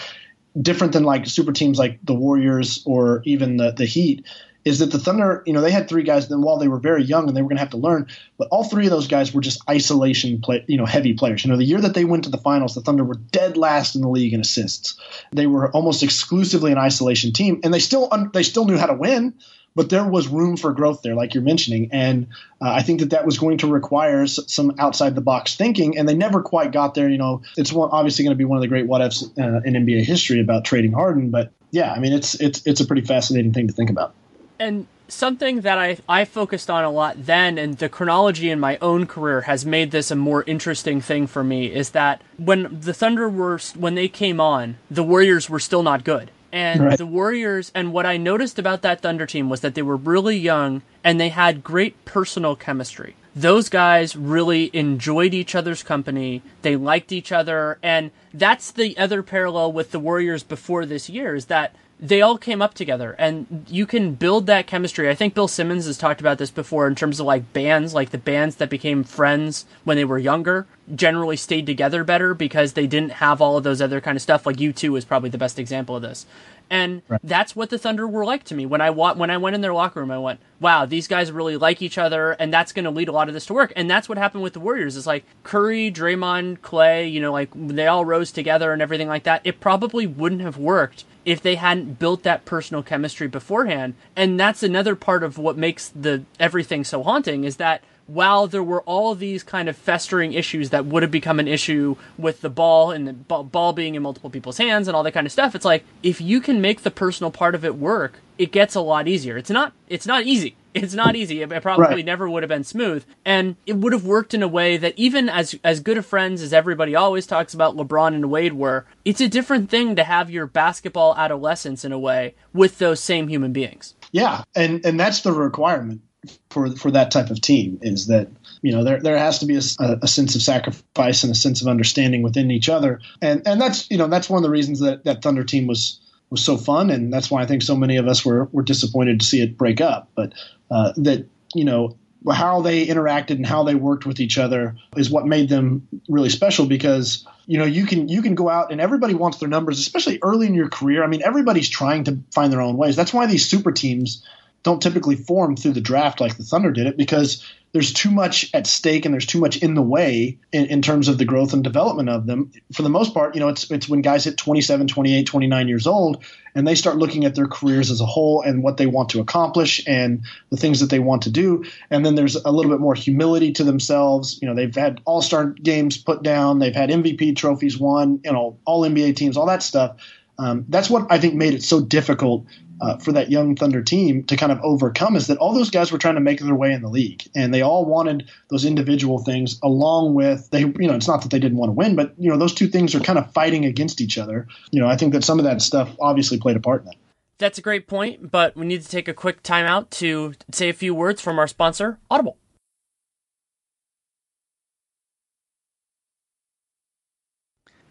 [0.60, 4.26] different than like super teams like the Warriors or even the the Heat
[4.66, 6.28] is that the Thunder, you know, they had three guys.
[6.28, 8.08] Then while they were very young and they were going to have to learn,
[8.38, 11.44] but all three of those guys were just isolation play, you know, heavy players.
[11.44, 13.96] You know, the year that they went to the finals, the Thunder were dead last
[13.96, 15.00] in the league in assists.
[15.32, 18.94] They were almost exclusively an isolation team, and they still they still knew how to
[18.94, 19.36] win.
[19.76, 22.28] But there was room for growth there, like you're mentioning, and
[22.60, 26.10] uh, I think that that was going to require some outside the box thinking, and
[26.10, 27.08] they never quite got there.
[27.08, 29.62] You know, it's one, obviously going to be one of the great what ifs uh,
[29.64, 33.04] in NBA history about trading Harden, but yeah, I mean, it's it's it's a pretty
[33.04, 34.16] fascinating thing to think about
[34.60, 38.78] and something that I, I focused on a lot then and the chronology in my
[38.82, 42.94] own career has made this a more interesting thing for me is that when the
[42.94, 46.32] thunder were when they came on the warriors were still not good.
[46.52, 46.98] And right.
[46.98, 50.38] the warriors and what i noticed about that thunder team was that they were really
[50.38, 53.16] young and they had great personal chemistry.
[53.36, 56.42] Those guys really enjoyed each other's company.
[56.62, 57.78] They liked each other.
[57.84, 62.38] And that's the other parallel with the warriors before this year is that they all
[62.38, 65.10] came up together and you can build that chemistry.
[65.10, 68.12] I think Bill Simmons has talked about this before in terms of like bands, like
[68.12, 72.88] the bands that became friends when they were younger generally stayed together better because they
[72.88, 74.46] didn't have all of those other kind of stuff.
[74.46, 76.26] Like U2 is probably the best example of this.
[76.70, 77.20] And right.
[77.24, 78.66] that's what the Thunder were like to me.
[78.66, 81.32] When I wa- when I went in their locker room, I went, "Wow, these guys
[81.32, 83.74] really like each other, and that's going to lead a lot of this to work."
[83.76, 84.96] And that's what happened with the Warriors.
[84.96, 89.24] It's like Curry, Draymond, Clay, you know, like they all rose together and everything like
[89.24, 89.42] that.
[89.44, 93.94] It probably wouldn't have worked if they hadn't built that personal chemistry beforehand.
[94.16, 98.64] And that's another part of what makes the everything so haunting is that while there
[98.64, 102.50] were all these kind of festering issues that would have become an issue with the
[102.50, 105.56] ball and the ball being in multiple people's hands and all that kind of stuff,
[105.56, 108.82] it's like if you can make the personal part of it work, it gets a
[108.82, 109.38] lot easier.
[109.38, 110.56] It's not it's not easy.
[110.72, 111.42] It's not easy.
[111.42, 112.06] It probably right.
[112.06, 115.28] never would have been smooth, and it would have worked in a way that even
[115.28, 119.20] as as good of friends as everybody always talks about LeBron and Wade were, it's
[119.20, 123.52] a different thing to have your basketball adolescence in a way with those same human
[123.52, 123.96] beings.
[124.12, 126.02] Yeah, and and that's the requirement
[126.50, 128.28] for for that type of team is that
[128.62, 129.62] you know there there has to be a,
[130.02, 133.00] a, sense of sacrifice and a sense of understanding within each other.
[133.22, 136.00] And and that's you know that's one of the reasons that that Thunder team was
[136.30, 136.90] was so fun.
[136.90, 139.58] And that's why I think so many of us were were disappointed to see it
[139.58, 140.10] break up.
[140.16, 140.34] But
[140.70, 141.98] uh, that you know
[142.30, 146.28] how they interacted and how they worked with each other is what made them really
[146.28, 149.80] special because you know you can you can go out and everybody wants their numbers
[149.80, 151.02] especially early in your career.
[151.02, 152.98] I mean everybody's trying to find their own ways.
[152.98, 154.26] That's why these super teams
[154.64, 158.50] don't typically form through the draft like the Thunder did it because there's too much
[158.54, 161.54] at stake and there's too much in the way in, in, terms of the growth
[161.54, 162.52] and development of them.
[162.74, 165.86] For the most part, you know, it's it's when guys hit 27, 28, 29 years
[165.86, 166.24] old
[166.56, 169.20] and they start looking at their careers as a whole and what they want to
[169.20, 171.64] accomplish and the things that they want to do.
[171.92, 174.40] And then there's a little bit more humility to themselves.
[174.42, 178.58] You know, they've had all-star games put down, they've had MVP trophies won, you know,
[178.66, 179.98] all NBA teams, all that stuff.
[180.40, 182.46] Um, that's what I think made it so difficult
[182.82, 185.92] uh, for that young Thunder team to kind of overcome is that all those guys
[185.92, 189.20] were trying to make their way in the league, and they all wanted those individual
[189.20, 190.62] things along with they.
[190.62, 192.68] You know, it's not that they didn't want to win, but you know, those two
[192.68, 194.48] things are kind of fighting against each other.
[194.72, 196.96] You know, I think that some of that stuff obviously played a part in that.
[197.38, 200.74] That's a great point, but we need to take a quick timeout to say a
[200.74, 202.38] few words from our sponsor, Audible.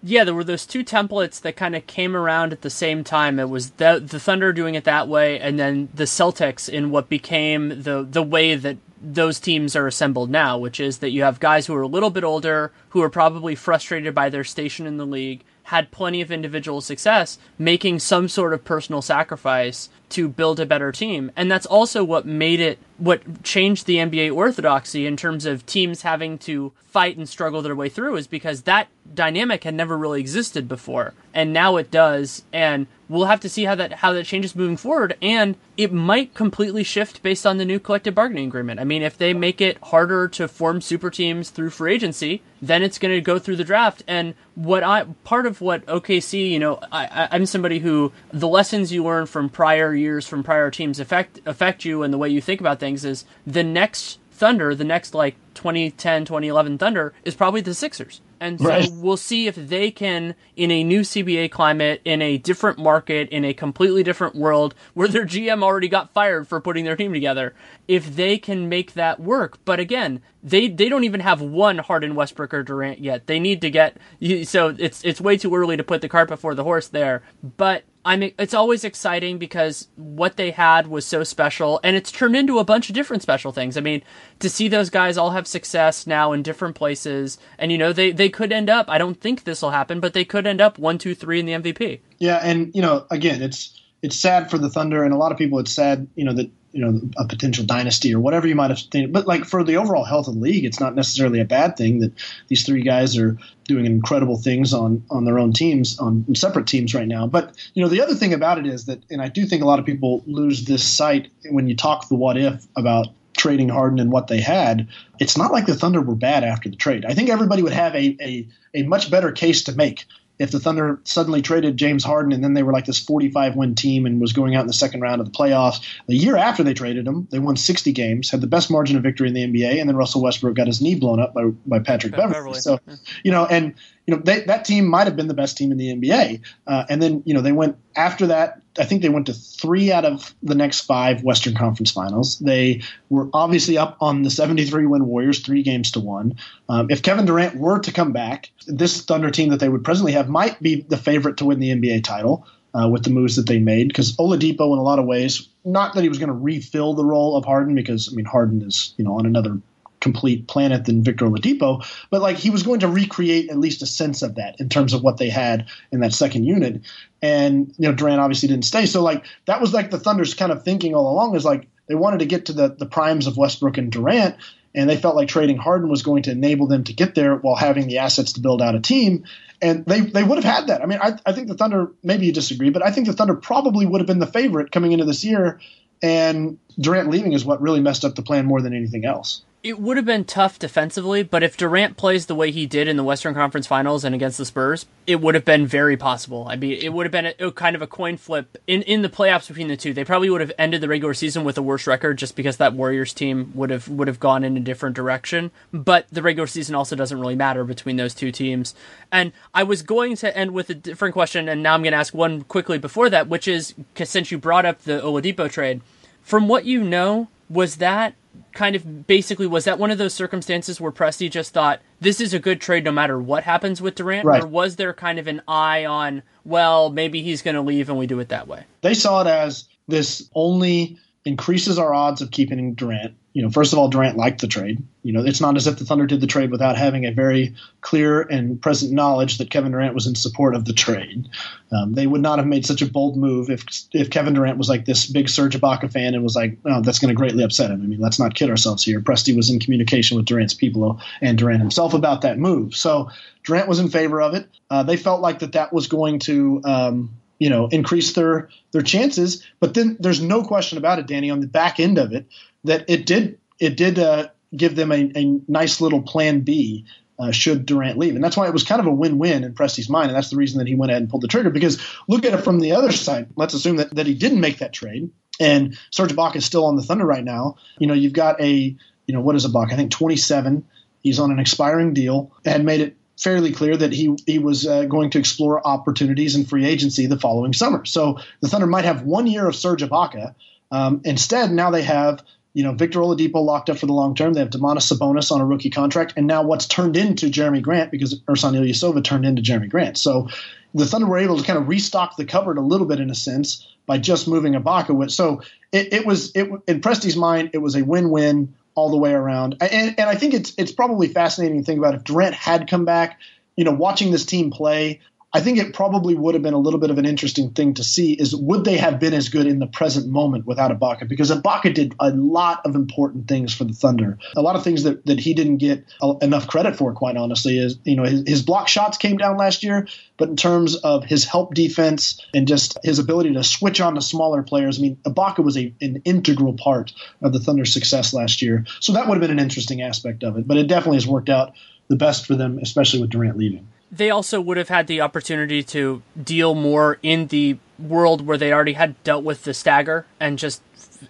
[0.03, 3.39] Yeah, there were those two templates that kind of came around at the same time.
[3.39, 7.09] It was the the Thunder doing it that way, and then the Celtics in what
[7.09, 11.41] became the the way that those teams are assembled now, which is that you have
[11.41, 14.97] guys who are a little bit older, who are probably frustrated by their station in
[14.97, 20.61] the league, had plenty of individual success, making some sort of personal sacrifice to build
[20.61, 21.31] a better team.
[21.37, 26.03] And that's also what made it what changed the NBA orthodoxy in terms of teams
[26.03, 30.21] having to fight and struggle their way through is because that dynamic had never really
[30.21, 31.15] existed before.
[31.33, 32.43] And now it does.
[32.53, 36.35] And we'll have to see how that how that changes moving forward and it might
[36.35, 38.81] completely shift based on the new collective bargaining agreement.
[38.81, 42.83] I mean, if they make it harder to form super teams through free agency, then
[42.83, 44.03] it's going to go through the draft.
[44.09, 48.93] And what I part of what OKC, you know, I, I'm somebody who the lessons
[48.93, 52.41] you learn from prior years from prior teams affect affect you and the way you
[52.41, 57.61] think about things is the next Thunder, the next like 2010, 2011 Thunder is probably
[57.61, 58.21] the Sixers.
[58.41, 58.89] And so right.
[58.93, 63.45] we'll see if they can, in a new CBA climate, in a different market, in
[63.45, 67.53] a completely different world, where their GM already got fired for putting their team together,
[67.89, 69.59] if they can make that work.
[69.65, 73.27] But again, they they don't even have one Harden, Westbrook, or Durant yet.
[73.27, 73.97] They need to get
[74.45, 77.25] so it's it's way too early to put the cart before the horse there.
[77.57, 82.37] But I'm it's always exciting because what they had was so special and it's turned
[82.37, 83.77] into a bunch of different special things.
[83.77, 84.03] I mean,
[84.39, 88.11] to see those guys all have success now in different places and you know they
[88.11, 90.79] they could end up I don't think this will happen, but they could end up
[90.79, 92.01] one, two, three in the MVP.
[92.19, 95.37] Yeah, and you know, again, it's it's sad for the Thunder and a lot of
[95.37, 98.71] people it's sad, you know, that you know a potential dynasty or whatever you might
[98.71, 99.13] have think.
[99.13, 102.01] But like for the overall health of the league, it's not necessarily a bad thing
[102.01, 102.13] that
[102.49, 106.95] these three guys are doing incredible things on on their own teams on separate teams
[106.95, 107.27] right now.
[107.27, 109.67] But you know the other thing about it is that, and I do think a
[109.67, 113.09] lot of people lose this sight when you talk the what if about
[113.39, 114.89] trading Harden and what they had,
[115.19, 117.05] it's not like the Thunder were bad after the trade.
[117.07, 120.05] I think everybody would have a, a, a much better case to make
[120.39, 123.75] if the Thunder suddenly traded James Harden and then they were like this 45 win
[123.75, 125.81] team and was going out in the second round of the playoffs.
[126.07, 129.03] The year after they traded him, they won 60 games, had the best margin of
[129.03, 131.79] victory in the NBA, and then Russell Westbrook got his knee blown up by, by
[131.79, 132.61] Patrick Beverley.
[132.61, 132.79] So,
[133.25, 133.75] you know, and
[134.09, 136.41] you know they, that team might have been the best team in the NBA.
[136.67, 138.63] Uh, and then you know they went after that.
[138.79, 142.39] I think they went to three out of the next five Western Conference Finals.
[142.39, 146.37] They were obviously up on the 73 win Warriors, three games to one.
[146.71, 150.13] Um, if Kevin Durant were to come back, this Thunder team that they would presently
[150.13, 152.47] have might be the favorite to win the NBA title.
[152.75, 155.95] Uh, with the moves that they made, because Oladipo, in a lot of ways, not
[155.95, 158.93] that he was going to refill the role of Harden, because I mean Harden is
[158.99, 159.59] you know on another
[160.01, 163.87] complete planet than Victor Oladipo, but like he was going to recreate at least a
[163.87, 166.83] sense of that in terms of what they had in that second unit.
[167.21, 170.53] And you know, Durant obviously didn't stay, so like that was like the Thunder's kind
[170.53, 173.37] of thinking all along is like they wanted to get to the the primes of
[173.37, 174.37] Westbrook and Durant,
[174.75, 177.57] and they felt like trading Harden was going to enable them to get there while
[177.57, 179.25] having the assets to build out a team.
[179.61, 180.83] And they, they would have had that.
[180.83, 183.35] I mean, I, I think the Thunder, maybe you disagree, but I think the Thunder
[183.35, 185.59] probably would have been the favorite coming into this year.
[186.01, 189.81] And Durant leaving is what really messed up the plan more than anything else it
[189.81, 193.03] would have been tough defensively, but if Durant plays the way he did in the
[193.03, 196.47] Western Conference Finals and against the Spurs, it would have been very possible.
[196.49, 199.03] I mean, it would have been a, a kind of a coin flip in, in
[199.03, 199.93] the playoffs between the two.
[199.93, 202.73] They probably would have ended the regular season with a worse record just because that
[202.73, 205.51] Warriors team would have would have gone in a different direction.
[205.73, 208.77] But the regular season also doesn't really matter between those two teams.
[209.11, 211.99] And I was going to end with a different question, and now I'm going to
[211.99, 215.81] ask one quickly before that, which is since you brought up the Oladipo trade,
[216.23, 218.15] from what you know, was that
[218.53, 222.35] kind of basically was that one of those circumstances where Presti just thought this is
[222.35, 224.43] a good trade no matter what happens with Durant, right.
[224.43, 227.99] or was there kind of an eye on well maybe he's going to leave and
[227.99, 228.65] we do it that way?
[228.81, 233.73] They saw it as this only increases our odds of keeping Durant you know, first
[233.73, 234.83] of all, Durant liked the trade.
[235.05, 237.55] You know, it's not as if the Thunder did the trade without having a very
[237.83, 241.29] clear and present knowledge that Kevin Durant was in support of the trade.
[241.71, 244.69] Um, they would not have made such a bold move if if Kevin Durant was
[244.69, 247.71] like this big Serge Ibaka fan and was like, oh, that's going to greatly upset
[247.71, 247.81] him.
[247.81, 249.01] I mean, let's not kid ourselves here.
[249.01, 252.75] Presti was in communication with Durant's people and Durant himself about that move.
[252.75, 253.11] So
[253.45, 254.49] Durant was in favor of it.
[254.69, 258.83] Uh, they felt like that that was going to um, you know increase their their
[258.83, 259.45] chances.
[259.61, 261.31] But then there's no question about it, Danny.
[261.31, 262.27] On the back end of it,
[262.65, 266.87] that it did it did uh, give them a, a, nice little plan B.
[267.21, 269.89] Uh, should Durant leave, and that's why it was kind of a win-win in Presti's
[269.89, 271.51] mind, and that's the reason that he went ahead and pulled the trigger.
[271.51, 273.31] Because look at it from the other side.
[273.35, 275.11] Let's assume that, that he didn't make that trade,
[275.41, 277.57] and Serge Ibaka is still on the Thunder right now.
[277.81, 278.77] You know, you've got a
[279.09, 279.73] you know what is Ibaka?
[279.73, 280.65] I think 27.
[281.01, 284.85] He's on an expiring deal, and made it fairly clear that he he was uh,
[284.85, 287.85] going to explore opportunities in free agency the following summer.
[287.85, 290.35] So the Thunder might have one year of Serge Ibaka.
[290.71, 292.23] Um, instead, now they have
[292.55, 294.33] you know Victor Oladipo locked up for the long term.
[294.33, 297.91] They have Domantas Sabonis on a rookie contract, and now what's turned into Jerami Grant
[297.91, 299.99] because Ersan Ilyasova turned into Jerami Grant.
[299.99, 300.29] So
[300.75, 303.15] the Thunder were able to kind of restock the cupboard a little bit in a
[303.15, 305.11] sense by just moving Ibaka.
[305.11, 305.43] So
[305.73, 309.57] it, it was it in Presti's mind it was a win-win all the way around.
[309.61, 312.85] And, and I think it's it's probably fascinating to think about if Durant had come
[312.85, 313.19] back.
[313.57, 315.01] You know, watching this team play,
[315.31, 317.85] I think it probably would have been a little bit of an interesting thing to
[317.85, 321.07] see is would they have been as good in the present moment without Ibaka?
[321.07, 324.17] Because Ibaka did a lot of important things for the Thunder.
[324.37, 325.85] A lot of things that, that he didn't get
[326.23, 329.63] enough credit for, quite honestly, is, you know, his, his block shots came down last
[329.63, 333.97] year, but in terms of his help defense and just his ability to switch on
[333.97, 338.15] to smaller players, I mean, Ibaka was a, an integral part of the Thunder's success
[338.15, 338.65] last year.
[338.81, 340.49] So that would have been an interesting aspect of it.
[340.49, 341.53] But it definitely has worked out
[341.89, 345.63] the best for them, especially with Durant leaving they also would have had the opportunity
[345.63, 350.39] to deal more in the world where they already had dealt with the stagger and
[350.39, 350.61] just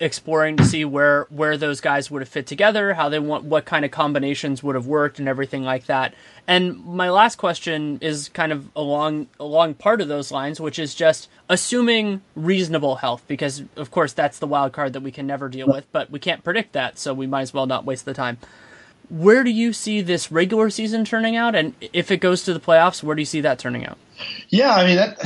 [0.00, 3.64] exploring to see where where those guys would have fit together, how they want what
[3.64, 6.14] kind of combinations would have worked and everything like that.
[6.46, 10.94] And my last question is kind of along along part of those lines, which is
[10.94, 15.48] just assuming reasonable health because of course that's the wild card that we can never
[15.48, 18.14] deal with, but we can't predict that, so we might as well not waste the
[18.14, 18.38] time
[19.10, 21.54] where do you see this regular season turning out?
[21.54, 23.98] And if it goes to the playoffs where do you see that turning out?
[24.48, 25.18] Yeah i mean that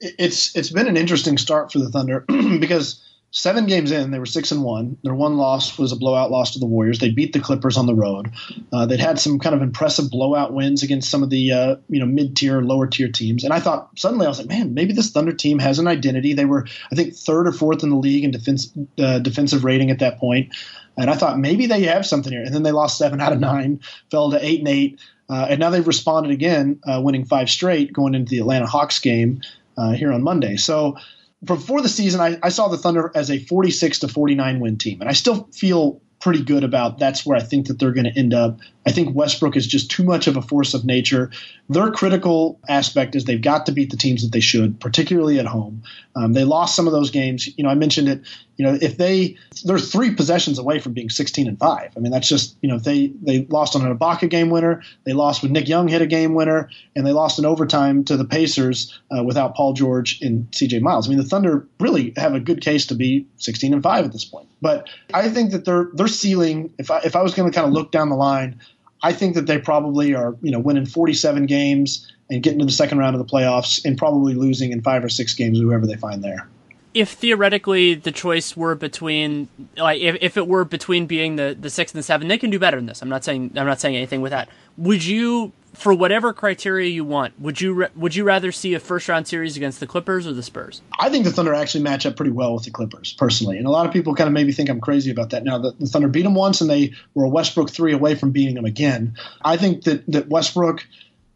[0.00, 2.24] it's it's been an interesting start for the thunder
[2.60, 4.96] because seven games in they were six and one.
[5.02, 7.00] Their one loss was a blowout loss to the warriors.
[7.00, 8.30] They beat the clippers on the road.
[8.72, 12.00] Uh, they'd had some kind of impressive blowout wins against some of the uh, you
[12.00, 13.44] know mid-tier lower tier teams.
[13.44, 16.32] And i thought suddenly i was like man maybe this thunder team has an identity.
[16.32, 19.90] They were i think third or fourth in the league in defense uh, defensive rating
[19.90, 20.54] at that point
[20.96, 22.42] and I thought maybe they have something here.
[22.42, 23.80] And then they lost seven out of nine,
[24.10, 25.00] fell to eight and eight.
[25.28, 28.98] Uh, and now they've responded again, uh, winning five straight going into the Atlanta Hawks
[28.98, 29.40] game
[29.76, 30.56] uh, here on Monday.
[30.56, 30.96] So
[31.42, 35.00] before the season, I, I, saw the Thunder as a 46 to 49 win team.
[35.00, 38.18] And I still feel pretty good about that's where I think that they're going to
[38.18, 38.58] end up.
[38.86, 41.30] I think Westbrook is just too much of a force of nature.
[41.68, 45.46] Their critical aspect is they've got to beat the teams that they should, particularly at
[45.46, 45.82] home.
[46.14, 47.48] Um, they lost some of those games.
[47.56, 48.20] You know, I mentioned it.
[48.56, 51.90] You know, if they they're three possessions away from being 16 and five.
[51.96, 54.82] I mean, that's just you know they they lost on an Ibaka game winner.
[55.04, 58.16] They lost when Nick Young hit a game winner, and they lost in overtime to
[58.16, 60.80] the Pacers uh, without Paul George and C.J.
[60.80, 61.08] Miles.
[61.08, 64.12] I mean, the Thunder really have a good case to be 16 and five at
[64.12, 64.48] this point.
[64.60, 67.66] But I think that their their ceiling, if I if I was going to kind
[67.66, 68.60] of look down the line,
[69.04, 72.72] I think that they probably are you know winning 47 games and getting to the
[72.72, 75.96] second round of the playoffs and probably losing in five or six games whoever they
[75.96, 76.48] find there.
[76.94, 81.68] If theoretically the choice were between like if, if it were between being the the
[81.68, 83.02] six and the seven they can do better than this.
[83.02, 84.48] I'm not saying i'm not saying anything with that.
[84.78, 89.08] Would you for whatever criteria you want would you would you rather see a first
[89.08, 90.80] round series against the clippers or the spurs?
[90.98, 93.58] I think the thunder actually match up pretty well with the clippers personally.
[93.58, 95.44] And a lot of people kind of maybe think i'm crazy about that.
[95.44, 98.30] Now the, the thunder beat them once and they were a westbrook three away from
[98.30, 99.16] beating them again.
[99.44, 100.86] I think that that westbrook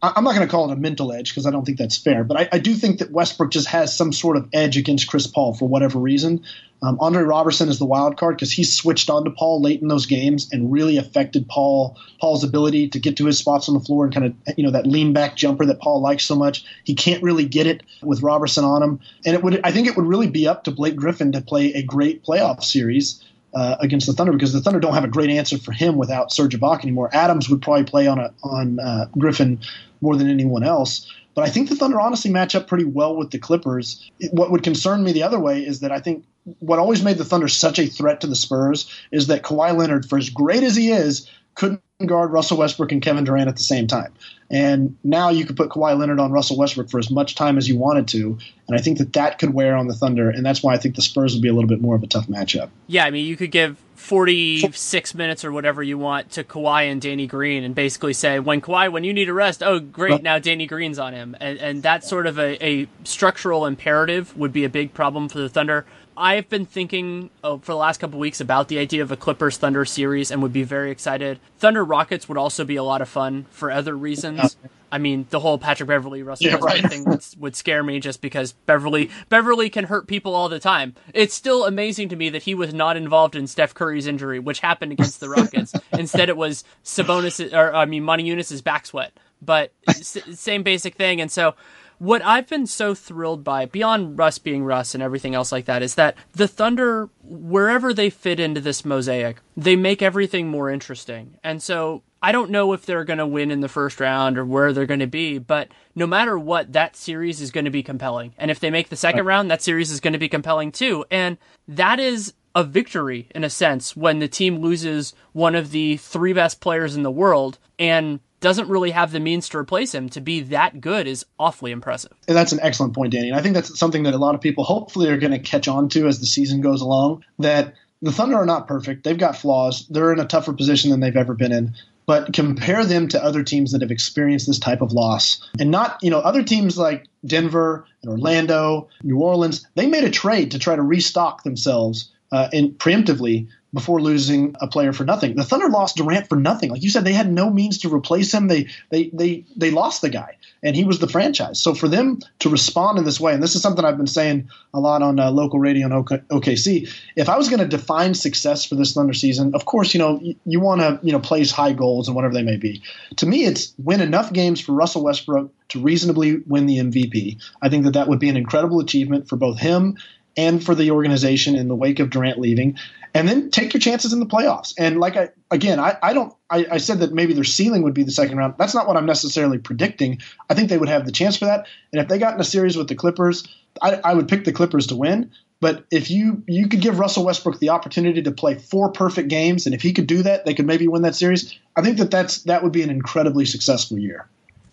[0.00, 2.22] I'm not going to call it a mental edge because I don't think that's fair,
[2.22, 5.26] but I, I, do think that Westbrook just has some sort of edge against Chris
[5.26, 6.44] Paul for whatever reason.
[6.82, 9.88] Um, Andre Roberson is the wild card because he switched on to Paul late in
[9.88, 13.80] those games and really affected Paul Paul's ability to get to his spots on the
[13.80, 16.64] floor and kind of you know that lean back jumper that Paul likes so much.
[16.84, 19.96] He can't really get it with Roberson on him, and it would I think it
[19.96, 23.24] would really be up to Blake Griffin to play a great playoff series.
[23.54, 26.30] Uh, against the Thunder because the Thunder don't have a great answer for him without
[26.30, 27.08] Serge Ibaka anymore.
[27.14, 29.58] Adams would probably play on a, on uh, Griffin
[30.02, 31.10] more than anyone else.
[31.34, 34.10] But I think the Thunder honestly match up pretty well with the Clippers.
[34.32, 36.26] What would concern me the other way is that I think
[36.58, 40.04] what always made the Thunder such a threat to the Spurs is that Kawhi Leonard,
[40.06, 43.62] for as great as he is, couldn't guard Russell Westbrook and Kevin Durant at the
[43.62, 44.12] same time.
[44.52, 47.68] And now you could put Kawhi Leonard on Russell Westbrook for as much time as
[47.68, 48.38] you wanted to.
[48.68, 50.30] And I think that that could wear on the Thunder.
[50.30, 52.06] And that's why I think the Spurs would be a little bit more of a
[52.06, 52.70] tough matchup.
[52.86, 57.02] Yeah, I mean, you could give 46 minutes or whatever you want to Kawhi and
[57.02, 60.38] Danny Green and basically say, when Kawhi, when you need a rest, oh, great, now
[60.38, 61.36] Danny Green's on him.
[61.40, 65.40] And, and that sort of a, a structural imperative would be a big problem for
[65.40, 65.84] the Thunder.
[66.18, 69.56] I've been thinking oh, for the last couple weeks about the idea of a Clippers
[69.56, 71.38] Thunder series and would be very excited.
[71.58, 74.56] Thunder Rockets would also be a lot of fun for other reasons.
[74.90, 76.84] I mean, the whole Patrick Beverley Russell yeah, right.
[76.84, 80.94] thing would, would scare me just because Beverley Beverley can hurt people all the time.
[81.14, 84.60] It's still amazing to me that he was not involved in Steph Curry's injury, which
[84.60, 85.72] happened against the Rockets.
[85.92, 89.12] Instead, it was Sabonis or I mean Motiejunas's back sweat.
[89.40, 91.54] But same basic thing, and so
[91.98, 95.82] what I've been so thrilled by, beyond Russ being Russ and everything else like that,
[95.82, 101.36] is that the Thunder, wherever they fit into this mosaic, they make everything more interesting.
[101.42, 104.44] And so I don't know if they're going to win in the first round or
[104.44, 107.82] where they're going to be, but no matter what, that series is going to be
[107.82, 108.34] compelling.
[108.38, 111.04] And if they make the second round, that series is going to be compelling too.
[111.10, 115.96] And that is a victory in a sense when the team loses one of the
[115.96, 120.08] three best players in the world and doesn't really have the means to replace him
[120.10, 122.12] to be that good is awfully impressive.
[122.26, 123.28] And that's an excellent point, Danny.
[123.28, 125.68] And I think that's something that a lot of people hopefully are going to catch
[125.68, 127.24] on to as the season goes along.
[127.38, 129.04] That the Thunder are not perfect.
[129.04, 129.86] They've got flaws.
[129.88, 131.74] They're in a tougher position than they've ever been in.
[132.06, 135.46] But compare them to other teams that have experienced this type of loss.
[135.60, 140.10] And not, you know, other teams like Denver and Orlando, New Orleans, they made a
[140.10, 145.34] trade to try to restock themselves uh, and preemptively before losing a player for nothing.
[145.36, 146.70] The Thunder lost Durant for nothing.
[146.70, 148.48] Like you said, they had no means to replace him.
[148.48, 151.60] They they they they lost the guy, and he was the franchise.
[151.60, 154.48] So for them to respond in this way, and this is something I've been saying
[154.72, 156.90] a lot on uh, local radio in OKC.
[157.16, 160.18] If I was going to define success for this Thunder season, of course, you know
[160.20, 162.82] you, you want to you know place high goals and whatever they may be.
[163.16, 167.38] To me, it's win enough games for Russell Westbrook to reasonably win the MVP.
[167.60, 169.98] I think that that would be an incredible achievement for both him
[170.38, 172.78] and for the organization in the wake of Durant leaving,
[173.14, 174.74] and then take your chances in the playoffs.
[174.78, 177.94] And like I again, I, I don't I, I, said that maybe their ceiling would
[177.94, 178.54] be the second round.
[178.58, 180.20] That's not what I'm necessarily predicting.
[180.48, 181.66] I think they would have the chance for that.
[181.92, 183.46] And if they got in a series with the Clippers,
[183.82, 185.30] I, I would pick the Clippers to win.
[185.60, 189.66] But if you you could give Russell Westbrook the opportunity to play four perfect games,
[189.66, 191.58] and if he could do that, they could maybe win that series.
[191.76, 194.28] I think that that's that would be an incredibly successful year.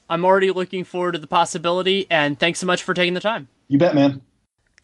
[0.07, 3.47] I'm already looking forward to the possibility, and thanks so much for taking the time.
[3.67, 4.21] You bet, man.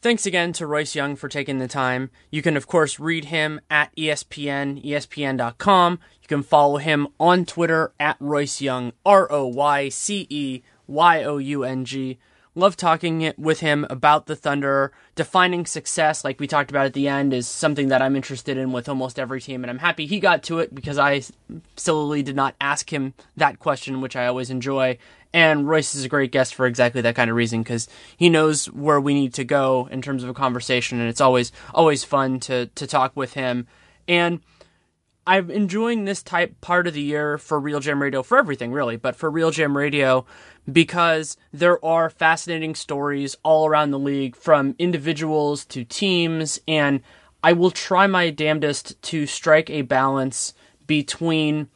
[0.01, 2.09] Thanks again to Royce Young for taking the time.
[2.31, 5.99] You can, of course, read him at ESPN, ESPN.com.
[6.23, 11.23] You can follow him on Twitter at Royce Young, R O Y C E Y
[11.23, 12.17] O U N G.
[12.55, 14.91] Love talking with him about the Thunder.
[15.13, 18.71] Defining success, like we talked about at the end, is something that I'm interested in
[18.71, 21.21] with almost every team, and I'm happy he got to it because I
[21.77, 24.97] sillily did not ask him that question, which I always enjoy.
[25.33, 28.65] And Royce is a great guest for exactly that kind of reason because he knows
[28.65, 32.39] where we need to go in terms of a conversation, and it's always always fun
[32.41, 33.67] to to talk with him.
[34.07, 34.41] And
[35.25, 39.15] I'm enjoying this type part of the year for RealGM Radio for everything really, but
[39.15, 40.25] for RealGM Radio
[40.71, 47.01] because there are fascinating stories all around the league from individuals to teams and
[47.43, 50.53] I will try my damnedest to strike a balance
[50.85, 51.69] between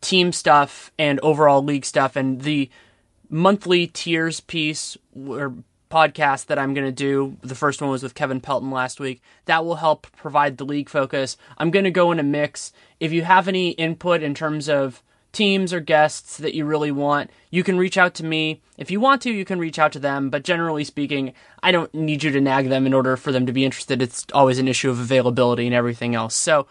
[0.00, 2.70] team stuff and overall league stuff and the
[3.28, 4.96] monthly tiers piece
[5.28, 5.54] or
[5.90, 7.36] podcast that I'm going to do.
[7.42, 9.22] The first one was with Kevin Pelton last week.
[9.44, 11.36] That will help provide the league focus.
[11.58, 12.72] I'm going to go in a mix.
[13.00, 17.30] If you have any input in terms of teams or guests that you really want,
[17.50, 18.60] you can reach out to me.
[18.78, 21.92] If you want to, you can reach out to them, but generally speaking, I don't
[21.94, 24.00] need you to nag them in order for them to be interested.
[24.00, 26.34] It's always an issue of availability and everything else.
[26.34, 26.66] So,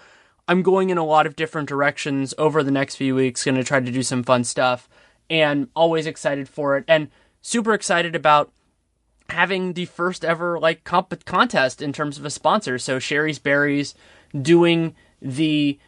[0.47, 3.63] I'm going in a lot of different directions over the next few weeks, going to
[3.63, 4.87] try to do some fun stuff,
[5.29, 7.09] and always excited for it, and
[7.41, 8.51] super excited about
[9.29, 12.77] having the first ever like comp- contest in terms of a sponsor.
[12.77, 13.95] So Shari's Berries
[14.39, 15.79] doing the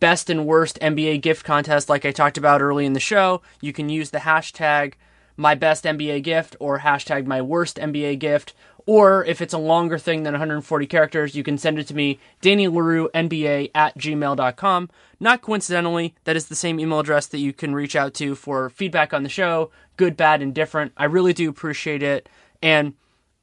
[0.00, 3.42] best and worst NBA gift contest, like I talked about early in the show.
[3.60, 4.94] You can use the hashtag
[5.36, 8.54] my best NBA gift or hashtag my worst NBA gift
[8.88, 12.18] or if it's a longer thing than 140 characters, you can send it to me,
[12.40, 14.88] Danny Leroux, NBA at gmail.com.
[15.20, 18.70] Not coincidentally, that is the same email address that you can reach out to for
[18.70, 20.92] feedback on the show, good, bad, and different.
[20.96, 22.30] I really do appreciate it.
[22.62, 22.94] And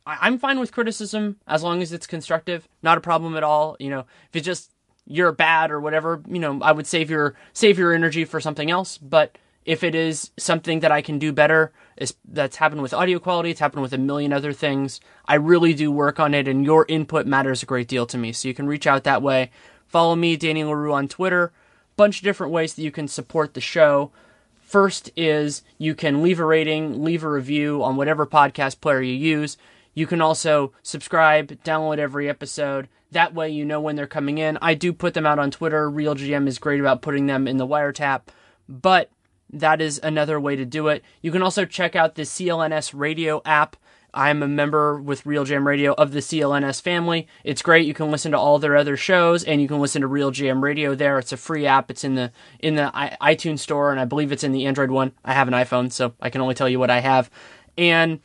[0.07, 2.67] I'm fine with criticism as long as it's constructive.
[2.81, 3.77] Not a problem at all.
[3.79, 4.71] You know, if it's just
[5.05, 8.71] you're bad or whatever, you know, I would save your save your energy for something
[8.71, 8.97] else.
[8.97, 11.73] But if it is something that I can do better,
[12.25, 14.99] that's happened with audio quality, it's happened with a million other things.
[15.25, 18.31] I really do work on it, and your input matters a great deal to me.
[18.31, 19.51] So you can reach out that way.
[19.87, 21.51] Follow me, Danny Leroux, on Twitter.
[21.95, 24.11] Bunch of different ways that you can support the show.
[24.61, 29.13] First is you can leave a rating, leave a review on whatever podcast player you
[29.13, 29.57] use.
[29.93, 32.89] You can also subscribe, download every episode.
[33.11, 34.57] That way you know when they're coming in.
[34.61, 35.89] I do put them out on Twitter.
[35.89, 38.23] RealGM is great about putting them in the wiretap,
[38.67, 39.09] but
[39.55, 41.03] that is another way to do it.
[41.21, 43.75] You can also check out the CLNS radio app.
[44.13, 47.27] I'm a member with RealGM Radio of the CLNS family.
[47.43, 47.85] It's great.
[47.85, 50.95] You can listen to all their other shows, and you can listen to RealGM Radio
[50.95, 51.19] there.
[51.19, 51.91] It's a free app.
[51.91, 52.91] It's in the in the
[53.21, 55.11] iTunes store, and I believe it's in the Android one.
[55.25, 57.29] I have an iPhone, so I can only tell you what I have.
[57.77, 58.21] And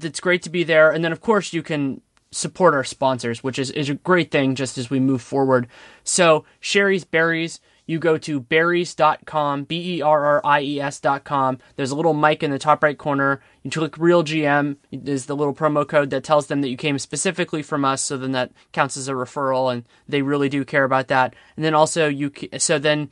[0.00, 0.90] it's great to be there.
[0.90, 2.00] And then, of course, you can
[2.30, 5.68] support our sponsors, which is, is a great thing just as we move forward.
[6.02, 11.58] So, Shari's Berries, you go to berries.com, B E R R I E S.com.
[11.76, 13.40] There's a little mic in the top right corner.
[13.62, 16.98] You click Real GM, is the little promo code that tells them that you came
[16.98, 18.02] specifically from us.
[18.02, 21.34] So then that counts as a referral, and they really do care about that.
[21.56, 23.10] And then also, you so then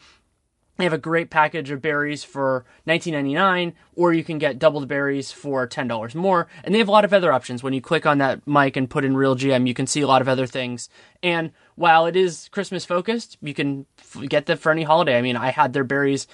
[0.77, 4.87] they have a great package of berries for $19.99, or you can get double the
[4.87, 6.49] berries for $10 more.
[6.64, 7.62] And they have a lot of other options.
[7.62, 10.09] When you click on that mic and put in Real GM, you can see a
[10.09, 10.89] lot of other things.
[11.22, 13.87] And while it is Christmas focused, you can
[14.29, 15.18] get them for any holiday.
[15.18, 16.27] I mean, I had their berries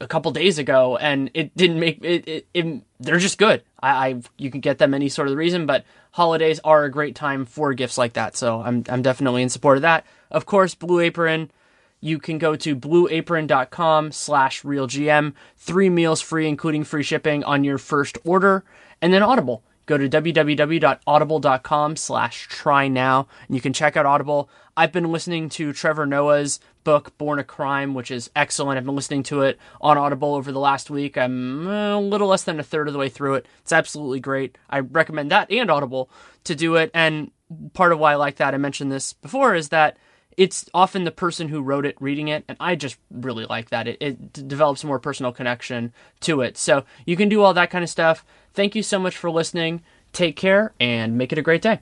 [0.00, 2.28] a couple days ago, and it didn't make it.
[2.28, 3.62] it, it they're just good.
[3.80, 7.14] I, I you can get them any sort of reason, but holidays are a great
[7.14, 8.36] time for gifts like that.
[8.36, 10.06] So I'm I'm definitely in support of that.
[10.30, 11.50] Of course, Blue Apron
[12.00, 15.34] you can go to blueapron.com slash realgm.
[15.56, 18.64] Three meals free, including free shipping on your first order.
[19.00, 19.62] And then Audible.
[19.86, 23.28] Go to www.audible.com slash try now.
[23.46, 24.50] And you can check out Audible.
[24.76, 28.78] I've been listening to Trevor Noah's book, Born a Crime, which is excellent.
[28.78, 31.16] I've been listening to it on Audible over the last week.
[31.16, 33.46] I'm uh, a little less than a third of the way through it.
[33.62, 34.58] It's absolutely great.
[34.68, 36.10] I recommend that and Audible
[36.44, 36.90] to do it.
[36.92, 37.30] And
[37.72, 39.96] part of why I like that, I mentioned this before, is that
[40.36, 43.88] it's often the person who wrote it reading it, and I just really like that.
[43.88, 46.58] It, it develops more personal connection to it.
[46.58, 48.24] So you can do all that kind of stuff.
[48.56, 49.82] Thank you so much for listening.
[50.12, 51.80] Take care and make it a great day.